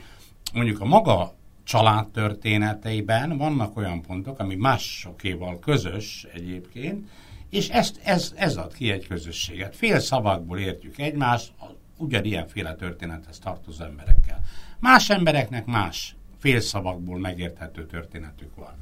[0.52, 1.34] mondjuk a maga
[1.64, 7.08] család történeteiben vannak olyan pontok, ami másokéval közös egyébként,
[7.50, 9.76] és ezt, ez, ez ad ki egy közösséget.
[9.76, 11.52] Fél szavakból értjük egymást,
[11.96, 14.40] ugyanilyenféle történethez tartozó emberekkel.
[14.78, 18.74] Más embereknek más fél szavakból megérthető történetük van.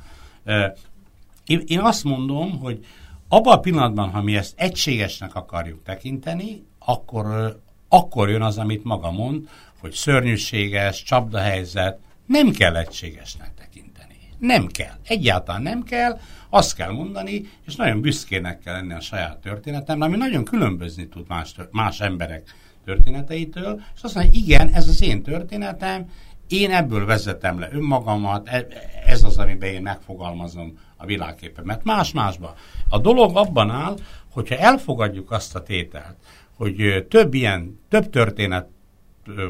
[1.66, 2.87] Én azt mondom, hogy
[3.28, 7.59] abban a pillanatban, ha mi ezt egységesnek akarjuk tekinteni, akkor,
[7.89, 9.49] akkor jön az, amit maga mond,
[9.81, 11.99] hogy szörnyűséges, csapdahelyzet,
[12.31, 14.16] nem kell egységesnek tekinteni.
[14.39, 14.95] Nem kell.
[15.07, 16.18] Egyáltalán nem kell.
[16.51, 21.28] Azt kell mondani, és nagyon büszkének kell lenni a saját történetem, ami nagyon különbözni tud
[21.28, 22.55] más, más emberek
[22.85, 26.11] történeteitől, és azt mondja, igen, ez az én történetem,
[26.49, 28.66] én ebből vezetem le önmagamat, e,
[29.07, 31.85] ez az, amiben én megfogalmazom a világképemet.
[31.85, 32.55] Más-másba.
[32.89, 33.97] A dolog abban áll,
[34.33, 36.16] hogyha elfogadjuk azt a tételt,
[36.57, 38.68] hogy több ilyen, több történet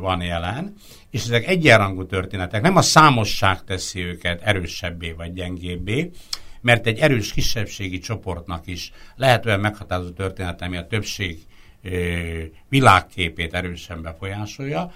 [0.01, 0.75] van jelen,
[1.11, 6.11] és ezek egyenrangú történetek, nem a számosság teszi őket erősebbé vagy gyengébbé,
[6.61, 11.39] mert egy erős kisebbségi csoportnak is lehet olyan meghatározó történet, ami a többség
[12.69, 14.93] világképét erősen befolyásolja.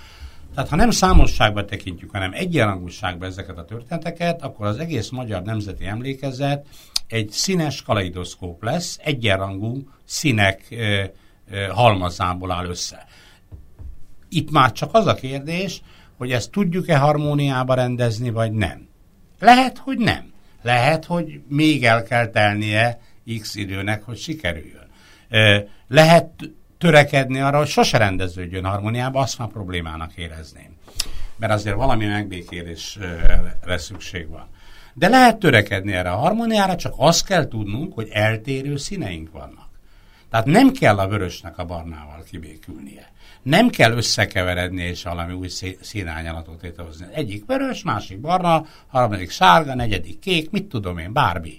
[0.54, 5.86] Tehát ha nem számosságba tekintjük, hanem egyenrangúságba ezeket a történeteket, akkor az egész magyar nemzeti
[5.86, 6.66] emlékezet
[7.06, 10.74] egy színes kaleidoszkóp lesz, egyenrangú színek
[11.70, 13.06] halmazából áll össze.
[14.34, 15.82] Itt már csak az a kérdés,
[16.16, 18.88] hogy ezt tudjuk-e harmóniába rendezni, vagy nem.
[19.40, 20.32] Lehet, hogy nem.
[20.62, 23.00] Lehet, hogy még el kell telnie
[23.40, 24.88] x időnek, hogy sikerüljön.
[25.88, 26.30] Lehet
[26.78, 30.76] törekedni arra, hogy sose rendeződjön harmóniába, azt már problémának érezném.
[31.36, 34.46] Mert azért valami megbékélésre szükség van.
[34.94, 39.68] De lehet törekedni erre a harmóniára, csak azt kell tudnunk, hogy eltérő színeink vannak.
[40.30, 43.12] Tehát nem kell a vörösnek a barnával kibékülnie.
[43.44, 45.48] Nem kell összekeveredni és valami új
[45.80, 47.06] színányalatot létrehozni.
[47.12, 51.58] Egyik vörös, másik barna, harmadik sárga, negyedik kék, mit tudom én, bármi.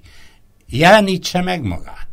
[0.67, 2.07] Jelenítse meg magát.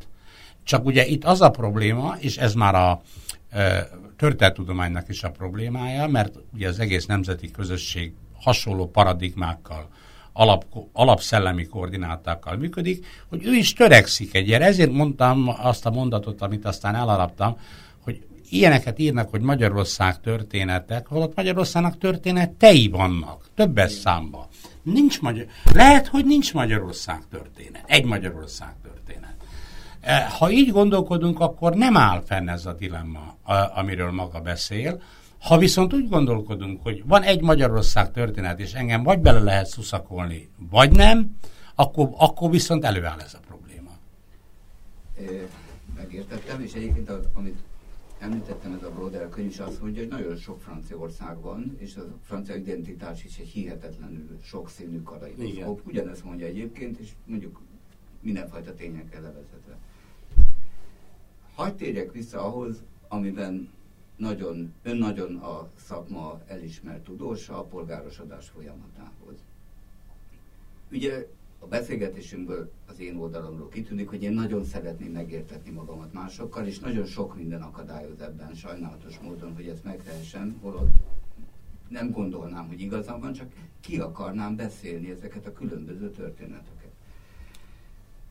[0.65, 3.03] Csak ugye itt az a probléma, és ez már a
[3.51, 9.89] e, történettudománynak is a problémája, mert ugye az egész nemzeti közösség hasonló paradigmákkal,
[10.33, 14.63] alap, alapszellemi koordinátákkal működik, hogy ő is törekszik egy ilyen.
[14.63, 17.57] Ezért mondtam azt a mondatot, amit aztán elalaptam,
[17.92, 17.92] hogy
[18.53, 24.49] ilyeneket írnak, hogy Magyarország történetek, holott Magyarországnak történetei vannak, többes számba.
[24.83, 25.47] Nincs Magyar...
[25.73, 27.85] Lehet, hogy nincs Magyarország történet.
[27.87, 29.35] Egy Magyarország történet.
[30.01, 33.37] E, ha így gondolkodunk, akkor nem áll fenn ez a dilemma,
[33.75, 35.03] amiről maga beszél.
[35.41, 40.51] Ha viszont úgy gondolkodunk, hogy van egy Magyarország történet, és engem vagy bele lehet szuszakolni,
[40.71, 41.37] vagy nem,
[41.75, 43.91] akkor, akkor viszont előáll ez a probléma.
[45.19, 45.47] É,
[45.97, 47.59] megértettem, és egyébként amit
[48.23, 52.05] említettem, ez a Broder könyv is azt mondja, hogy nagyon sok Franciaország van, és a
[52.23, 55.87] francia identitás is egy hihetetlenül sokszínű kaleidoszkóp.
[55.87, 57.61] Ugyanezt mondja egyébként, és mondjuk
[58.21, 59.79] mindenfajta tényekkel levezetve.
[61.55, 63.71] Hagy térjek vissza ahhoz, amiben
[64.17, 69.35] nagyon, ön nagyon a szakma elismert tudósa a polgárosodás folyamatához.
[70.91, 71.29] Ugye
[71.63, 77.07] a beszélgetésünkből az én oldalamról kitűnik, hogy én nagyon szeretném megértetni magamat másokkal, és nagyon
[77.07, 80.91] sok minden akadályoz ebben sajnálatos módon, hogy ezt megtehessem, holott
[81.89, 86.91] nem gondolnám, hogy igazam van, csak ki akarnám beszélni ezeket a különböző történeteket.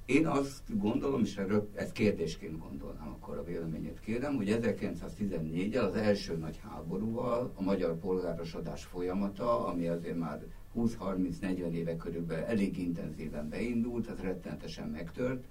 [0.06, 1.42] Én azt gondolom, és
[1.74, 8.00] ezt kérdésként gondolnám, akkor a véleményét kérem, hogy 1914-el az első nagy háborúval a magyar
[8.00, 10.44] polgárosodás folyamata, ami azért már
[10.76, 15.44] 20-30-40 éve körülbelül elég intenzíven beindult, az rettenetesen megtört,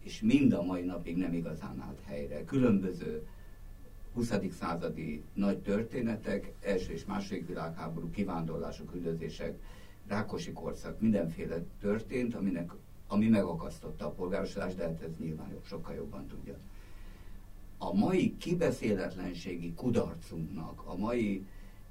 [0.00, 2.44] és mind a mai napig nem igazán állt helyre.
[2.44, 3.26] Különböző
[4.14, 4.32] 20.
[4.58, 9.58] századi nagy történetek, első és második világháború, kivándorlások, üldözések,
[10.06, 12.70] Rákosi korszak, mindenféle történt, aminek,
[13.06, 16.54] ami megakasztotta a polgárosodást, de hát ez nyilván sokkal jobban tudja.
[17.78, 21.46] A mai kibeszéletlenségi kudarcunknak, a mai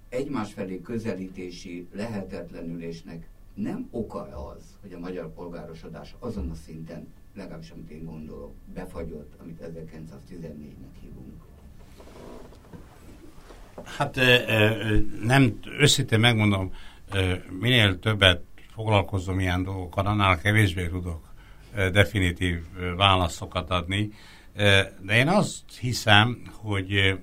[0.10, 7.70] egymás felé közelítési lehetetlenülésnek nem oka az, hogy a magyar polgárosodás azon a szinten, legalábbis
[7.70, 11.42] amit én gondolok, befagyott, amit 1914-nek hívunk.
[13.84, 14.16] Hát
[15.24, 16.74] nem, őszintén megmondom,
[17.60, 18.44] minél többet
[18.74, 21.34] foglalkozom ilyen dolgokkal, annál kevésbé tudok
[21.74, 22.64] definitív
[22.96, 24.12] válaszokat adni.
[25.02, 27.20] De én azt hiszem, hogy,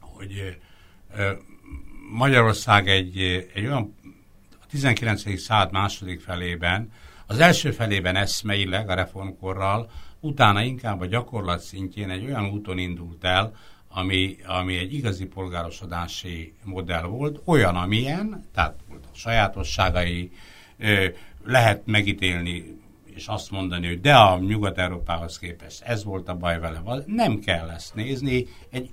[0.00, 0.58] hogy
[2.14, 3.18] Magyarország egy,
[3.54, 3.94] egy olyan
[4.52, 5.38] a 19.
[5.40, 6.92] század második felében,
[7.26, 9.90] az első felében eszmeileg a reformkorral,
[10.20, 13.54] utána inkább a gyakorlat szintjén egy olyan úton indult el,
[13.88, 20.30] ami, ami egy igazi polgárosodási modell volt, olyan, amilyen, tehát volt a sajátosságai,
[21.44, 22.78] lehet megítélni
[23.14, 26.82] és azt mondani, hogy de a Nyugat-Európához képest ez volt a baj vele.
[27.06, 28.46] Nem kell ezt nézni.
[28.70, 28.90] Egy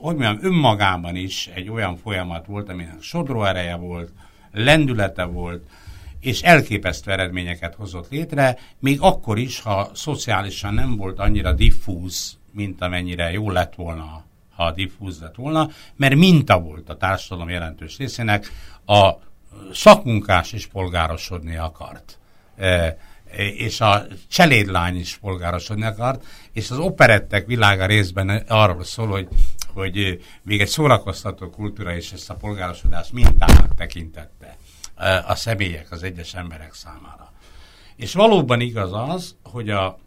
[0.00, 4.12] hogy mondjam, önmagában is egy olyan folyamat volt, aminek sodró ereje volt,
[4.52, 5.66] lendülete volt,
[6.20, 12.80] és elképesztő eredményeket hozott létre, még akkor is, ha szociálisan nem volt annyira diffúz, mint
[12.80, 14.24] amennyire jó lett volna,
[14.54, 18.52] ha diffúz lett volna, mert minta volt a társadalom jelentős részének,
[18.86, 19.10] a
[19.72, 22.18] szakmunkás is polgárosodni akart.
[22.56, 22.98] E,
[23.36, 29.28] és a cselédlány is polgárosodni akart, és az operettek világa részben arról szól, hogy
[29.74, 34.56] hogy még egy szórakoztató kultúra is ezt a polgárosodást mintának tekintette
[35.26, 37.32] a személyek, az egyes emberek számára.
[37.96, 39.98] És valóban igaz az, hogy a,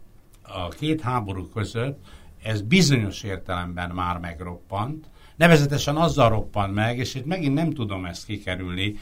[0.42, 1.98] a két háború között
[2.42, 5.06] ez bizonyos értelemben már megroppant,
[5.36, 8.96] nevezetesen azzal roppant meg, és itt megint nem tudom ezt kikerülni,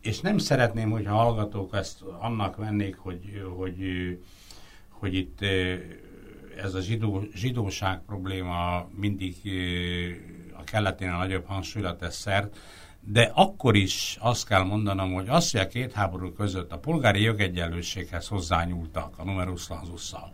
[0.00, 3.78] és nem szeretném, hogyha hallgatók ezt annak vennék, hogy, hogy,
[4.88, 5.40] hogy itt
[6.56, 9.36] ez a zsidó, zsidóság probléma mindig
[10.58, 12.56] a kelleténél nagyobb hangsúlyra tesz szert,
[13.00, 17.22] de akkor is azt kell mondanom, hogy azt, hogy a két háború között a polgári
[17.22, 20.30] jogegyenlőséghez hozzányúltak a numerus claususszal,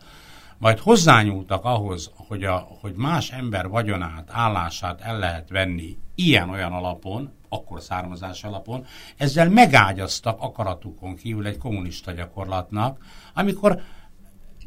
[0.63, 7.31] majd hozzányúltak ahhoz, hogy, a, hogy más ember vagyonát, állását el lehet venni ilyen-olyan alapon,
[7.49, 8.85] akkor származás alapon,
[9.17, 12.97] ezzel megágyaztak akaratukon kívül egy kommunista gyakorlatnak,
[13.33, 13.81] amikor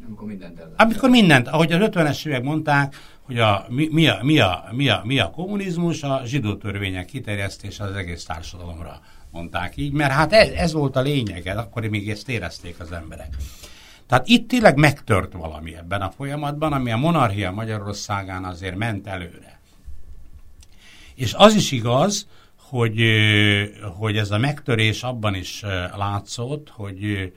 [0.05, 4.19] amikor mindent el Amikor mindent, ahogy az 50-es évek mondták, hogy a, mi, mi, a,
[4.21, 8.99] mi, a, mi, a, mi a kommunizmus, a zsidó törvények kiterjesztése az egész társadalomra
[9.31, 13.35] mondták így, mert hát ez, ez volt a lényeg, akkor még ezt érezték az emberek.
[14.07, 19.59] Tehát itt tényleg megtört valami ebben a folyamatban, ami a monarchia Magyarországán azért ment előre.
[21.15, 23.01] És az is igaz, hogy,
[23.97, 25.63] hogy ez a megtörés abban is
[25.95, 27.33] látszott, hogy,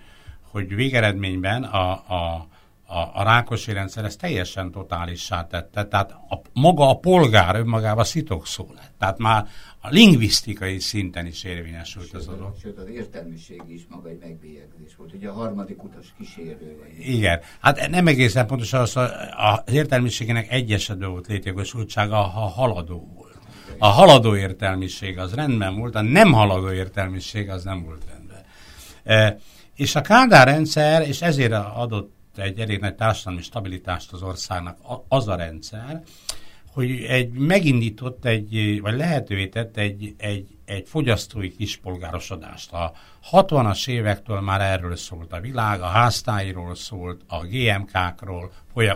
[0.50, 2.48] hogy végeredményben a, a,
[2.86, 8.04] a, a Rákosi rendszer ezt teljesen totálissá tette, tehát a, maga a polgár önmagában
[8.44, 8.92] szó lett.
[8.98, 9.48] Tehát már
[9.82, 12.54] a lingvisztikai szinten is érvényesült az dolog.
[12.60, 15.12] Sőt, az értelmiség is maga egy megbélyegzés volt.
[15.12, 16.78] Ugye a harmadik utas kísérő.
[16.98, 17.40] Igen.
[17.60, 23.38] Hát nem egészen pontosan az, az értelmiségének egy esetben volt létjogosultsága, ha haladó volt.
[23.78, 28.44] A haladó értelmiség az rendben volt, a nem haladó értelmiség az nem volt rendben.
[29.04, 29.38] E,
[29.74, 34.78] és a Kádár rendszer, és ezért adott egy elég nagy társadalmi stabilitást az országnak
[35.08, 36.02] az a rendszer,
[36.72, 42.72] hogy egy, megindított egy, vagy lehetővé tett egy, egy, egy fogyasztói kispolgárosodást.
[42.72, 42.92] A
[43.30, 48.52] 60-as évektől már erről szólt a világ, a háztáiról szólt, a GMK-król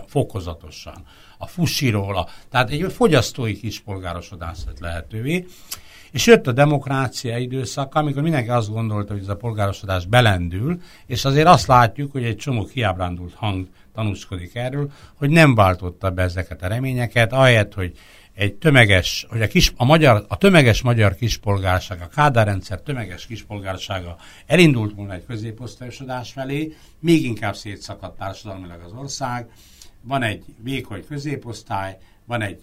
[0.07, 1.05] fokozatosan,
[1.39, 5.47] a fusiról, a, tehát egy fogyasztói kispolgárosodást lett lehetővé.
[6.11, 11.25] És jött a demokrácia időszak, amikor mindenki azt gondolta, hogy ez a polgárosodás belendül, és
[11.25, 16.63] azért azt látjuk, hogy egy csomó kiábrándult hang tanúskodik erről, hogy nem váltotta be ezeket
[16.63, 17.99] a reményeket, ahelyett, hogy
[18.35, 23.27] egy tömeges, hogy a, kis, a, magyar, a tömeges magyar kispolgárság, a Kádár rendszer tömeges
[23.27, 24.17] kispolgársága
[24.47, 29.49] elindult volna egy középosztályosodás felé, még inkább szétszakadt társadalmilag az ország,
[30.01, 32.63] van egy vékony középosztály, van egy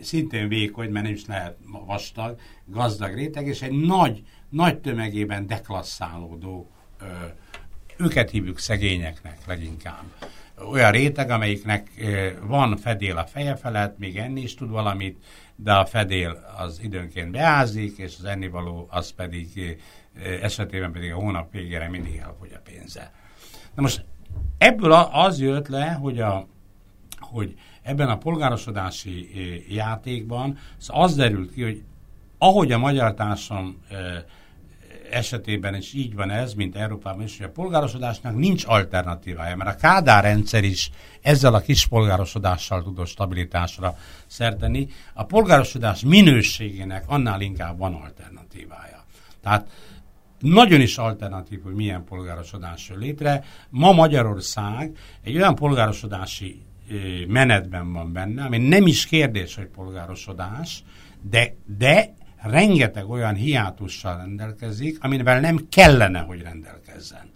[0.00, 1.56] szintén vékony, mert nem is lehet
[1.86, 7.04] vastag, gazdag réteg, és egy nagy, nagy tömegében deklasszálódó, ö,
[7.98, 10.04] őket hívjuk szegényeknek leginkább.
[10.70, 11.90] Olyan réteg, amelyiknek
[12.42, 15.24] van fedél a feje felett, még enni is tud valamit,
[15.56, 19.76] de a fedél az időnként beázik, és az ennivaló az pedig
[20.42, 23.12] esetében pedig a hónap végére mindig elfogy a pénze.
[23.74, 24.04] Na most
[24.58, 26.46] ebből az jött le, hogy, a,
[27.18, 29.28] hogy ebben a polgárosodási
[29.74, 31.82] játékban az derült ki, hogy
[32.38, 33.82] ahogy a magyar társam
[35.10, 39.80] esetében is így van ez, mint Európában is, hogy a polgárosodásnak nincs alternatívája, mert a
[39.80, 40.90] Kádár rendszer is
[41.20, 43.96] ezzel a kis polgárosodással tudott stabilitásra
[44.26, 44.88] szerteni.
[45.14, 49.04] A polgárosodás minőségének annál inkább van alternatívája.
[49.42, 49.68] Tehát
[50.40, 53.44] nagyon is alternatív, hogy milyen polgárosodás jön létre.
[53.70, 56.62] Ma Magyarország egy olyan polgárosodási
[57.26, 60.82] menetben van benne, ami nem is kérdés, hogy polgárosodás,
[61.22, 67.30] de, de rengeteg olyan hiátussal rendelkezik, amivel nem kellene, hogy rendelkezzen.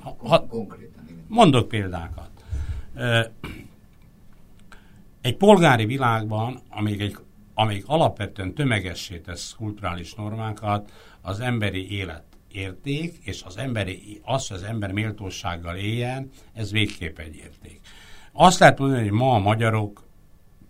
[0.00, 0.46] Ha, ha,
[1.26, 2.30] mondok példákat.
[5.20, 7.16] Egy polgári világban, amíg, egy,
[7.54, 14.56] amíg alapvetően tömegessé tesz kulturális normákat, az emberi élet érték, és az, emberi, az, hogy
[14.56, 17.80] az ember méltósággal éljen, ez végképp egy érték.
[18.32, 20.03] Azt lehet mondani, hogy ma a magyarok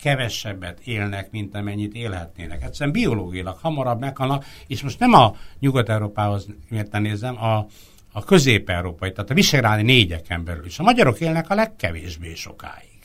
[0.05, 2.63] kevesebbet élnek, mint amennyit élhetnének.
[2.63, 7.67] Egyszerűen biológiailag hamarabb meghalnak, és most nem a Nyugat-Európához mérten nézem, a,
[8.13, 10.79] a közép-európai, tehát a visegrádi négyeken belül is.
[10.79, 12.99] A magyarok élnek a legkevésbé sokáig.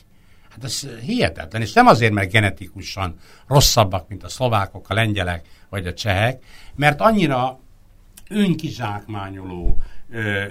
[0.50, 3.16] Hát ez hihetetlen, és nem azért, mert genetikusan
[3.47, 6.43] rosszabbak, mint a szlovákok, a lengyelek vagy a csehek,
[6.76, 7.60] mert annyira
[8.30, 9.80] önkizsákmányoló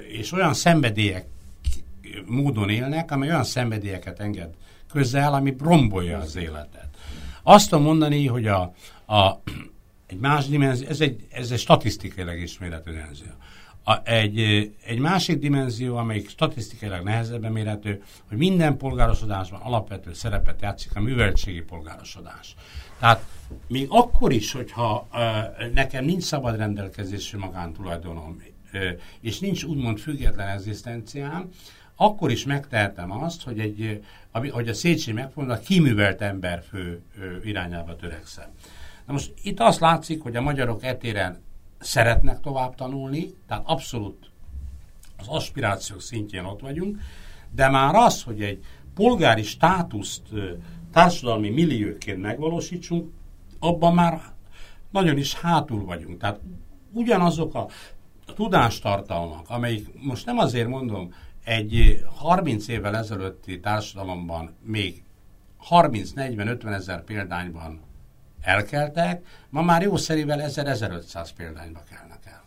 [0.08, 1.26] és olyan szenvedélyek
[2.26, 4.54] módon élnek, amely olyan szenvedélyeket enged
[4.92, 6.88] közel, ami rombolja az életet.
[7.42, 8.74] Azt tudom mondani, hogy a,
[9.06, 9.40] a,
[10.06, 13.26] egy más dimenzió, ez egy, ez egy statisztikailag isméretű dimenzió.
[13.84, 14.38] A, egy,
[14.84, 21.60] egy másik dimenzió, amelyik statisztikailag nehezebben mérhető, hogy minden polgárosodásban alapvető szerepet játszik a műveltségi
[21.60, 22.54] polgárosodás.
[22.98, 23.24] Tehát
[23.66, 28.82] még akkor is, hogyha uh, nekem nincs szabad rendelkezésű magántulajdonom, uh,
[29.20, 31.48] és nincs úgymond független egzisztenciám,
[31.96, 37.02] akkor is megtehetem azt, hogy, egy, hogy a Széchenyi a kiművelt emberfő
[37.44, 38.48] irányába törekszem.
[39.06, 41.42] Na most itt azt látszik, hogy a magyarok etéren
[41.78, 44.30] szeretnek tovább tanulni, tehát abszolút
[45.16, 46.98] az aspirációk szintjén ott vagyunk,
[47.50, 48.64] de már az, hogy egy
[48.94, 50.22] polgári státuszt
[50.92, 53.12] társadalmi millióként megvalósítsunk,
[53.58, 54.20] abban már
[54.90, 56.18] nagyon is hátul vagyunk.
[56.18, 56.40] Tehát
[56.92, 57.68] ugyanazok a
[58.34, 61.14] tudástartalmak, amelyik most nem azért mondom,
[61.48, 65.02] egy 30 évvel ezelőtti társadalomban még
[65.70, 67.80] 30-40-50 ezer példányban
[68.40, 72.44] elkeltek, ma már jó szerivel 1000-1500 példányba kelnek el.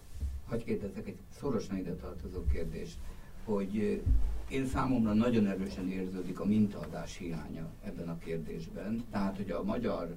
[0.50, 2.98] Hogy kérdezzek egy szorosan ide tartozó kérdést,
[3.46, 4.02] hogy
[4.50, 9.06] én számomra nagyon erősen érződik a mintaadás hiánya ebben a kérdésben.
[9.12, 10.16] Tehát, hogy a magyar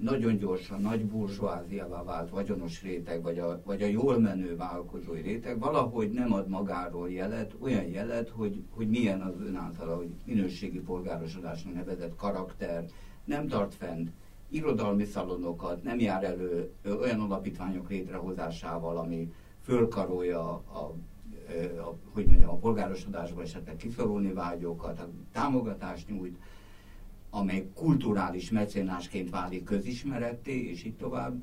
[0.00, 5.58] nagyon gyorsan nagy burzsóáziává vált vagyonos réteg, vagy a, vagy a jól menő vállalkozói réteg
[5.58, 10.80] valahogy nem ad magáról jelet, olyan jelet, hogy, hogy milyen az ön által, hogy minőségi
[10.80, 12.84] polgárosodásnak nevezett karakter,
[13.24, 14.10] nem tart fent
[14.48, 16.70] irodalmi szalonokat, nem jár elő
[17.00, 19.32] olyan alapítványok létrehozásával, ami
[19.62, 20.78] fölkarolja a, a,
[21.80, 26.36] a, hogy mondjam, a polgárosodásba esetleg kiszorulni vágyókat, támogatást nyújt,
[27.30, 31.34] amely kulturális mecénásként válik közismeretté, és így tovább.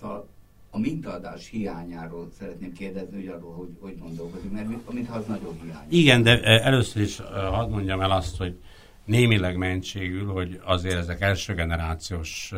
[0.00, 0.28] Szóval
[0.70, 5.86] a mintaadás hiányáról szeretném kérdezni, hogy arról, hogy, hogy gondolkodik, mert mintha az nagyon hiány.
[5.88, 7.16] Igen, de először is
[7.50, 8.58] hadd mondjam el azt, hogy
[9.04, 12.52] némileg mentségül, hogy azért ezek első generációs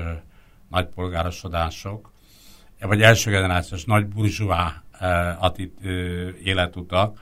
[0.70, 2.12] nagypolgárosodások,
[2.80, 4.82] vagy első generációs nagy burzsúá
[6.44, 7.20] életutak,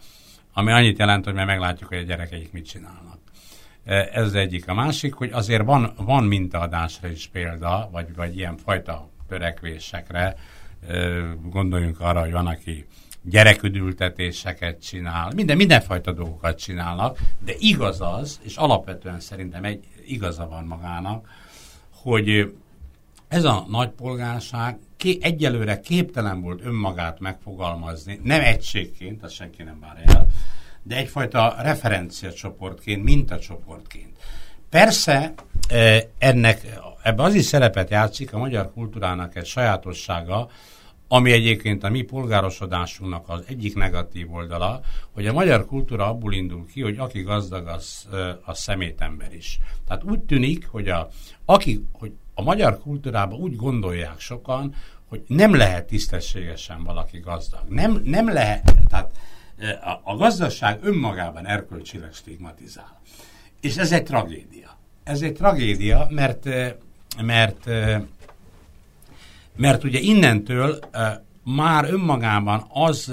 [0.53, 3.11] ami annyit jelent, hogy már meglátjuk, hogy a gyerekeik mit csinálnak.
[3.85, 4.68] Ez az egyik.
[4.68, 10.37] A másik, hogy azért van, van mintaadásra is példa, vagy, vagy ilyen fajta törekvésekre.
[11.51, 12.87] Gondoljunk arra, hogy van, aki
[13.22, 20.64] gyereküdültetéseket csinál, minden, mindenfajta dolgokat csinálnak, de igaz az, és alapvetően szerintem egy igaza van
[20.64, 21.28] magának,
[21.91, 22.55] hogy
[23.28, 29.80] ez a nagy polgárság ké, egyelőre képtelen volt önmagát megfogalmazni, nem egységként, azt senki nem
[29.80, 30.26] vár el,
[30.83, 34.16] de egyfajta referenciacsoportként, mintacsoportként.
[34.70, 35.35] Persze
[36.18, 40.49] ennek, ebbe az is szerepet játszik a magyar kultúrának egy sajátossága,
[41.09, 44.80] ami egyébként a mi polgárosodásunknak az egyik negatív oldala,
[45.11, 48.09] hogy a magyar kultúra abból indul ki, hogy aki gazdag, az
[48.45, 49.59] a szemétember is.
[49.87, 51.09] Tehát úgy tűnik, hogy a,
[51.45, 54.74] aki, hogy a magyar kultúrában úgy gondolják sokan,
[55.09, 57.68] hogy nem lehet tisztességesen valaki gazdag.
[57.68, 59.12] Nem, nem lehet, tehát
[60.02, 63.00] a, gazdaság önmagában erkölcsileg stigmatizál.
[63.60, 64.78] És ez egy tragédia.
[65.04, 66.48] Ez egy tragédia, mert,
[67.20, 67.68] mert
[69.56, 70.78] mert ugye innentől
[71.44, 73.12] már önmagában az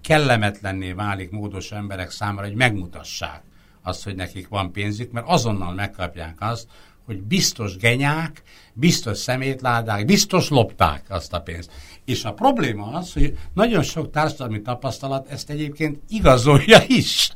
[0.00, 3.42] kellemetlenné válik módos emberek számára, hogy megmutassák
[3.82, 6.68] azt, hogy nekik van pénzük, mert azonnal megkapják azt,
[7.04, 8.42] hogy biztos genyák,
[8.72, 11.70] biztos szemétládák, biztos lopták azt a pénzt.
[12.08, 17.30] És a probléma az, hogy nagyon sok társadalmi tapasztalat ezt egyébként igazolja is.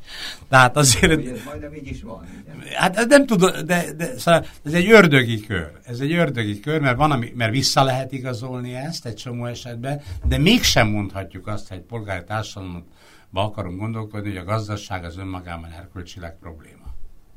[0.48, 1.14] Tehát azért...
[1.14, 2.26] Hogy ez majdnem így is van.
[2.74, 5.72] Hát nem tudom, de, de szóval ez egy ördögi kör.
[5.84, 10.00] Ez egy ördögi kör, mert van, ami, mert vissza lehet igazolni ezt egy csomó esetben,
[10.24, 12.84] de mégsem mondhatjuk azt, hogy egy polgári társadalomba
[13.30, 16.94] akarunk gondolkodni, hogy a gazdaság az önmagában erkölcsileg probléma.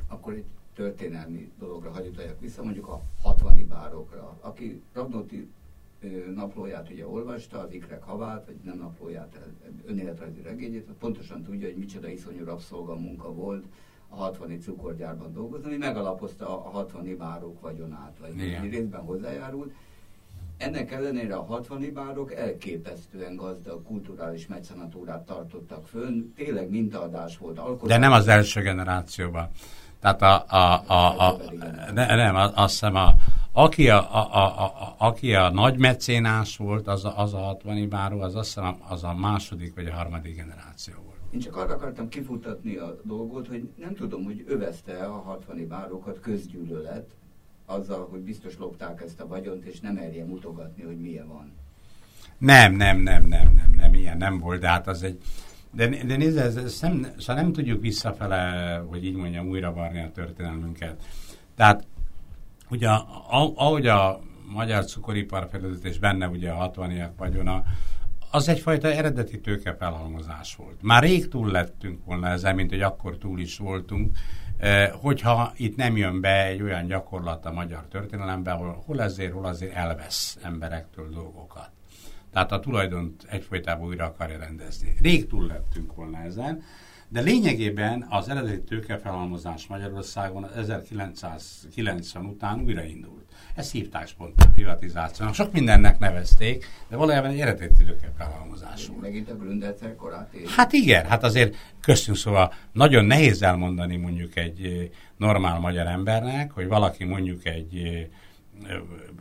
[0.07, 4.37] Akkor itt történelmi dologra hagyjuk vissza, mondjuk a 60 bárokra.
[4.41, 5.49] Aki Radnóti
[6.35, 9.39] naplóját ugye olvasta, az ikrek havát, vagy nem naplóját,
[9.85, 13.65] önéletrajzi regényét, pontosan tudja, hogy micsoda iszonyú rabszolga munka volt
[14.09, 18.69] a 60 cukorgyárban dolgozni, ami megalapozta a 60 bárok vagyonát, vagy Igen.
[18.69, 19.73] részben hozzájárult.
[20.57, 27.59] Ennek ellenére a 60 bárok elképesztően gazdag kulturális mecenatúrát tartottak fönn, tényleg mintaadás volt.
[27.59, 27.87] Alkotás.
[27.87, 29.49] De nem az első generációban.
[29.99, 31.37] Tehát a, a, a, a
[31.93, 33.15] ne, nem, azt hiszem a,
[33.57, 37.89] aki a, a, a, a, aki a nagy mecénás volt, az a, az a 60
[37.89, 41.17] báró, az azt hiszem az a második vagy a harmadik generáció volt.
[41.31, 46.19] Én csak arra akartam kifutatni a dolgot, hogy nem tudom, hogy övezte a 60 bárókat
[46.19, 47.05] közgyűlölet,
[47.65, 51.53] azzal, hogy biztos lopták ezt a vagyont, és nem merje mutogatni, hogy milyen van.
[52.37, 55.21] Nem, nem, nem, nem, nem, nem, ilyen nem volt, de hát az egy,
[55.71, 60.01] de, de nézd, ez, ez nem, szóval nem tudjuk visszafele, hogy így mondjam, újra varni
[60.01, 61.03] a történelmünket.
[61.55, 61.87] Tehát
[62.69, 62.89] ugye
[63.55, 64.19] ahogy a
[64.53, 67.63] magyar cukoripar fejlődött, és benne ugye a 60 vagyona,
[68.31, 70.81] az egyfajta eredeti tőke felhalmozás volt.
[70.81, 74.11] Már rég túl lettünk volna ezzel, mint hogy akkor túl is voltunk,
[74.57, 79.33] eh, hogyha itt nem jön be egy olyan gyakorlat a magyar történelembe, ahol hol ezért,
[79.33, 81.69] hol azért elvesz emberektől dolgokat.
[82.31, 84.95] Tehát a tulajdont egyfolytában újra akarja rendezni.
[85.01, 86.63] Rég túl lettünk volna ezen,
[87.15, 93.23] de lényegében az eredeti tőkefelhalmozás Magyarországon 1990 után újraindult.
[93.55, 95.35] Ezt hívták spontán privatizációnak.
[95.35, 99.01] Sok mindennek nevezték, de valójában egy eredeti tőkefelhalmozás volt.
[99.01, 100.47] Megint a Gründerszer korát ér.
[100.47, 106.67] Hát igen, hát azért köztünk szóval nagyon nehéz elmondani mondjuk egy normál magyar embernek, hogy
[106.67, 108.07] valaki mondjuk egy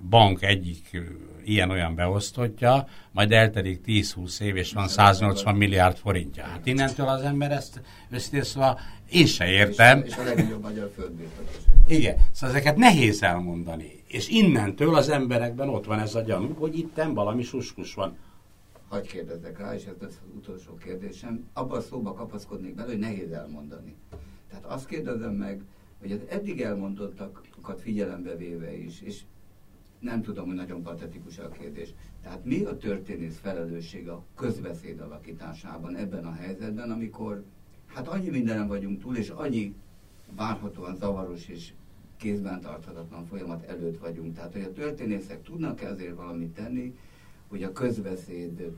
[0.09, 1.01] bank egyik
[1.49, 6.45] ilyen-olyan beosztottja, majd eltelik 10-20 év, és van 180 milliárd forintja.
[6.45, 7.81] Hát innentől az ember ezt
[8.11, 8.79] őszintén szóval
[9.11, 10.03] én se értem.
[10.03, 10.91] És, és a legnagyobb magyar
[11.89, 14.03] Igen, szóval ezeket nehéz elmondani.
[14.07, 18.17] És innentől az emberekben ott van ez a gyanú, hogy itten valami suskus van.
[18.89, 21.49] Hagy kérdezzek rá, és ez az utolsó kérdésem.
[21.53, 23.95] Abban a szóba kapaszkodnék bele, hogy nehéz elmondani.
[24.51, 25.61] Tehát azt kérdezem meg,
[26.01, 29.21] hogy az eddig elmondottakat figyelembe véve is, és
[30.05, 31.89] nem tudom, hogy nagyon patetikus a kérdés.
[32.23, 37.45] Tehát mi a történész felelőssége a közbeszéd alakításában ebben a helyzetben, amikor
[37.87, 39.75] hát annyi mindenen vagyunk túl, és annyi
[40.37, 41.73] várhatóan zavaros és
[42.17, 44.35] kézben tarthatatlan folyamat előtt vagyunk.
[44.35, 46.97] Tehát, hogy a történészek tudnak-e azért valamit tenni,
[47.49, 48.77] hogy a közbeszéd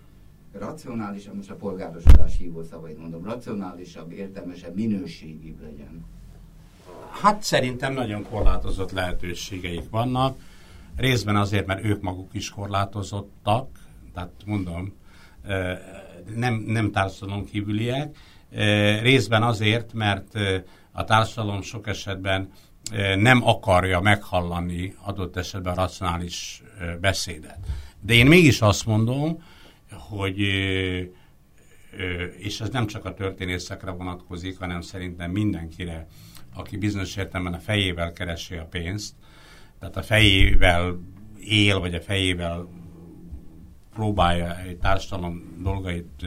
[0.53, 6.05] racionálisabb, most a polgárosodás hívó szavait mondom, racionálisabb, értelmesebb, minőségibb legyen?
[7.11, 10.39] Hát szerintem nagyon korlátozott lehetőségeik vannak
[10.97, 13.69] Részben azért, mert ők maguk is korlátozottak,
[14.15, 14.95] tehát mondom,
[16.35, 18.17] nem, nem társadalom kívüliek.
[19.01, 20.35] Részben azért, mert
[20.93, 22.53] a társadalom sok esetben
[23.17, 26.63] nem akarja meghallani adott esetben racionális
[27.01, 27.59] beszédet.
[28.01, 29.43] De én mégis azt mondom,
[29.91, 30.39] hogy
[32.39, 36.07] és ez nem csak a történészekre vonatkozik, hanem szerintem mindenkire,
[36.55, 39.15] aki bizonyos értelemben a fejével keresi a pénzt,
[39.79, 41.01] tehát a fejével
[41.41, 42.69] él, vagy a fejével
[43.95, 46.27] próbálja egy társadalom dolgait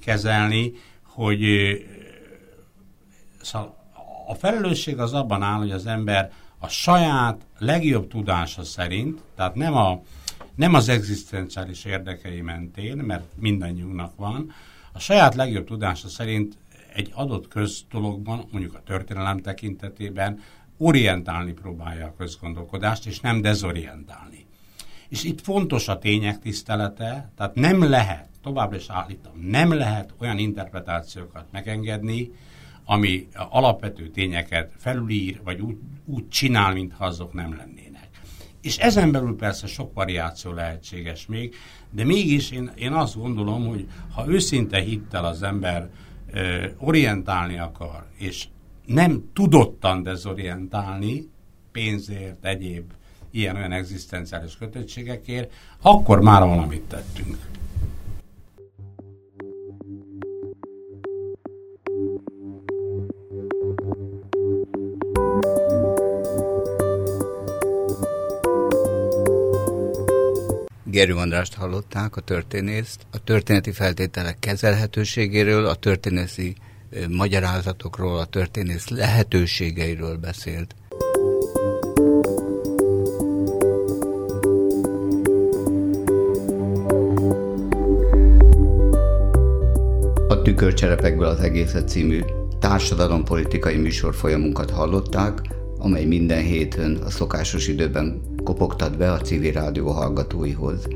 [0.00, 0.72] kezelni,
[1.02, 1.42] hogy
[3.40, 3.76] szóval
[4.26, 9.76] a felelősség az abban áll, hogy az ember a saját legjobb tudása szerint, tehát nem,
[9.76, 10.02] a,
[10.54, 14.52] nem az egzisztenciális érdekei mentén, mert mindannyiunknak van,
[14.92, 16.58] a saját legjobb tudása szerint
[16.92, 20.40] egy adott köztologban, mondjuk a történelem tekintetében
[20.78, 24.46] orientálni próbálja a közgondolkodást, és nem dezorientálni.
[25.08, 30.38] És itt fontos a tények tisztelete, tehát nem lehet, továbbra is állítom, nem lehet olyan
[30.38, 32.30] interpretációkat megengedni,
[32.84, 38.08] ami alapvető tényeket felülír, vagy úgy, úgy csinál, mintha azok nem lennének.
[38.62, 41.54] És ezen belül persze sok variáció lehetséges még,
[41.90, 45.90] de mégis én, én azt gondolom, hogy ha őszinte hittel az ember
[46.32, 48.46] ö, orientálni akar, és
[48.88, 51.28] nem tudottan dezorientálni
[51.72, 52.92] pénzért, egyéb
[53.30, 57.36] ilyen-olyan egzisztenciális kötöttségekért, akkor már valamit tettünk.
[70.84, 76.56] Gerő Andrást hallották, a történészt, a történeti feltételek kezelhetőségéről, a történészi
[77.08, 80.74] magyarázatokról, a történész lehetőségeiről beszélt.
[90.28, 92.20] A Tükörcserepekből az egészet című
[92.58, 95.40] társadalompolitikai műsorfolyamunkat hallották,
[95.78, 100.88] amely minden héten a szokásos időben kopogtat be a civil rádió hallgatóihoz.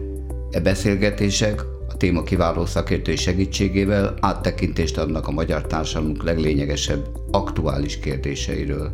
[0.51, 1.65] E beszélgetések
[1.97, 8.91] téma kiváló szakértői segítségével áttekintést adnak a magyar társadalmunk leglényegesebb aktuális kérdéseiről.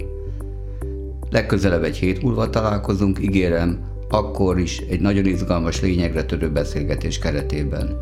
[1.30, 8.01] Legközelebb egy hét múlva találkozunk, ígérem, akkor is egy nagyon izgalmas lényegre törő beszélgetés keretében.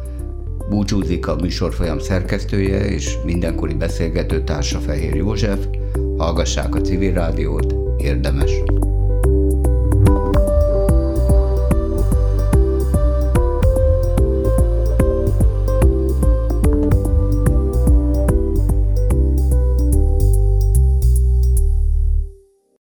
[0.68, 5.66] Búcsúzik a műsorfolyam szerkesztője és mindenkori beszélgető társa Fehér József,
[6.16, 8.51] hallgassák a civil rádiót, érdemes.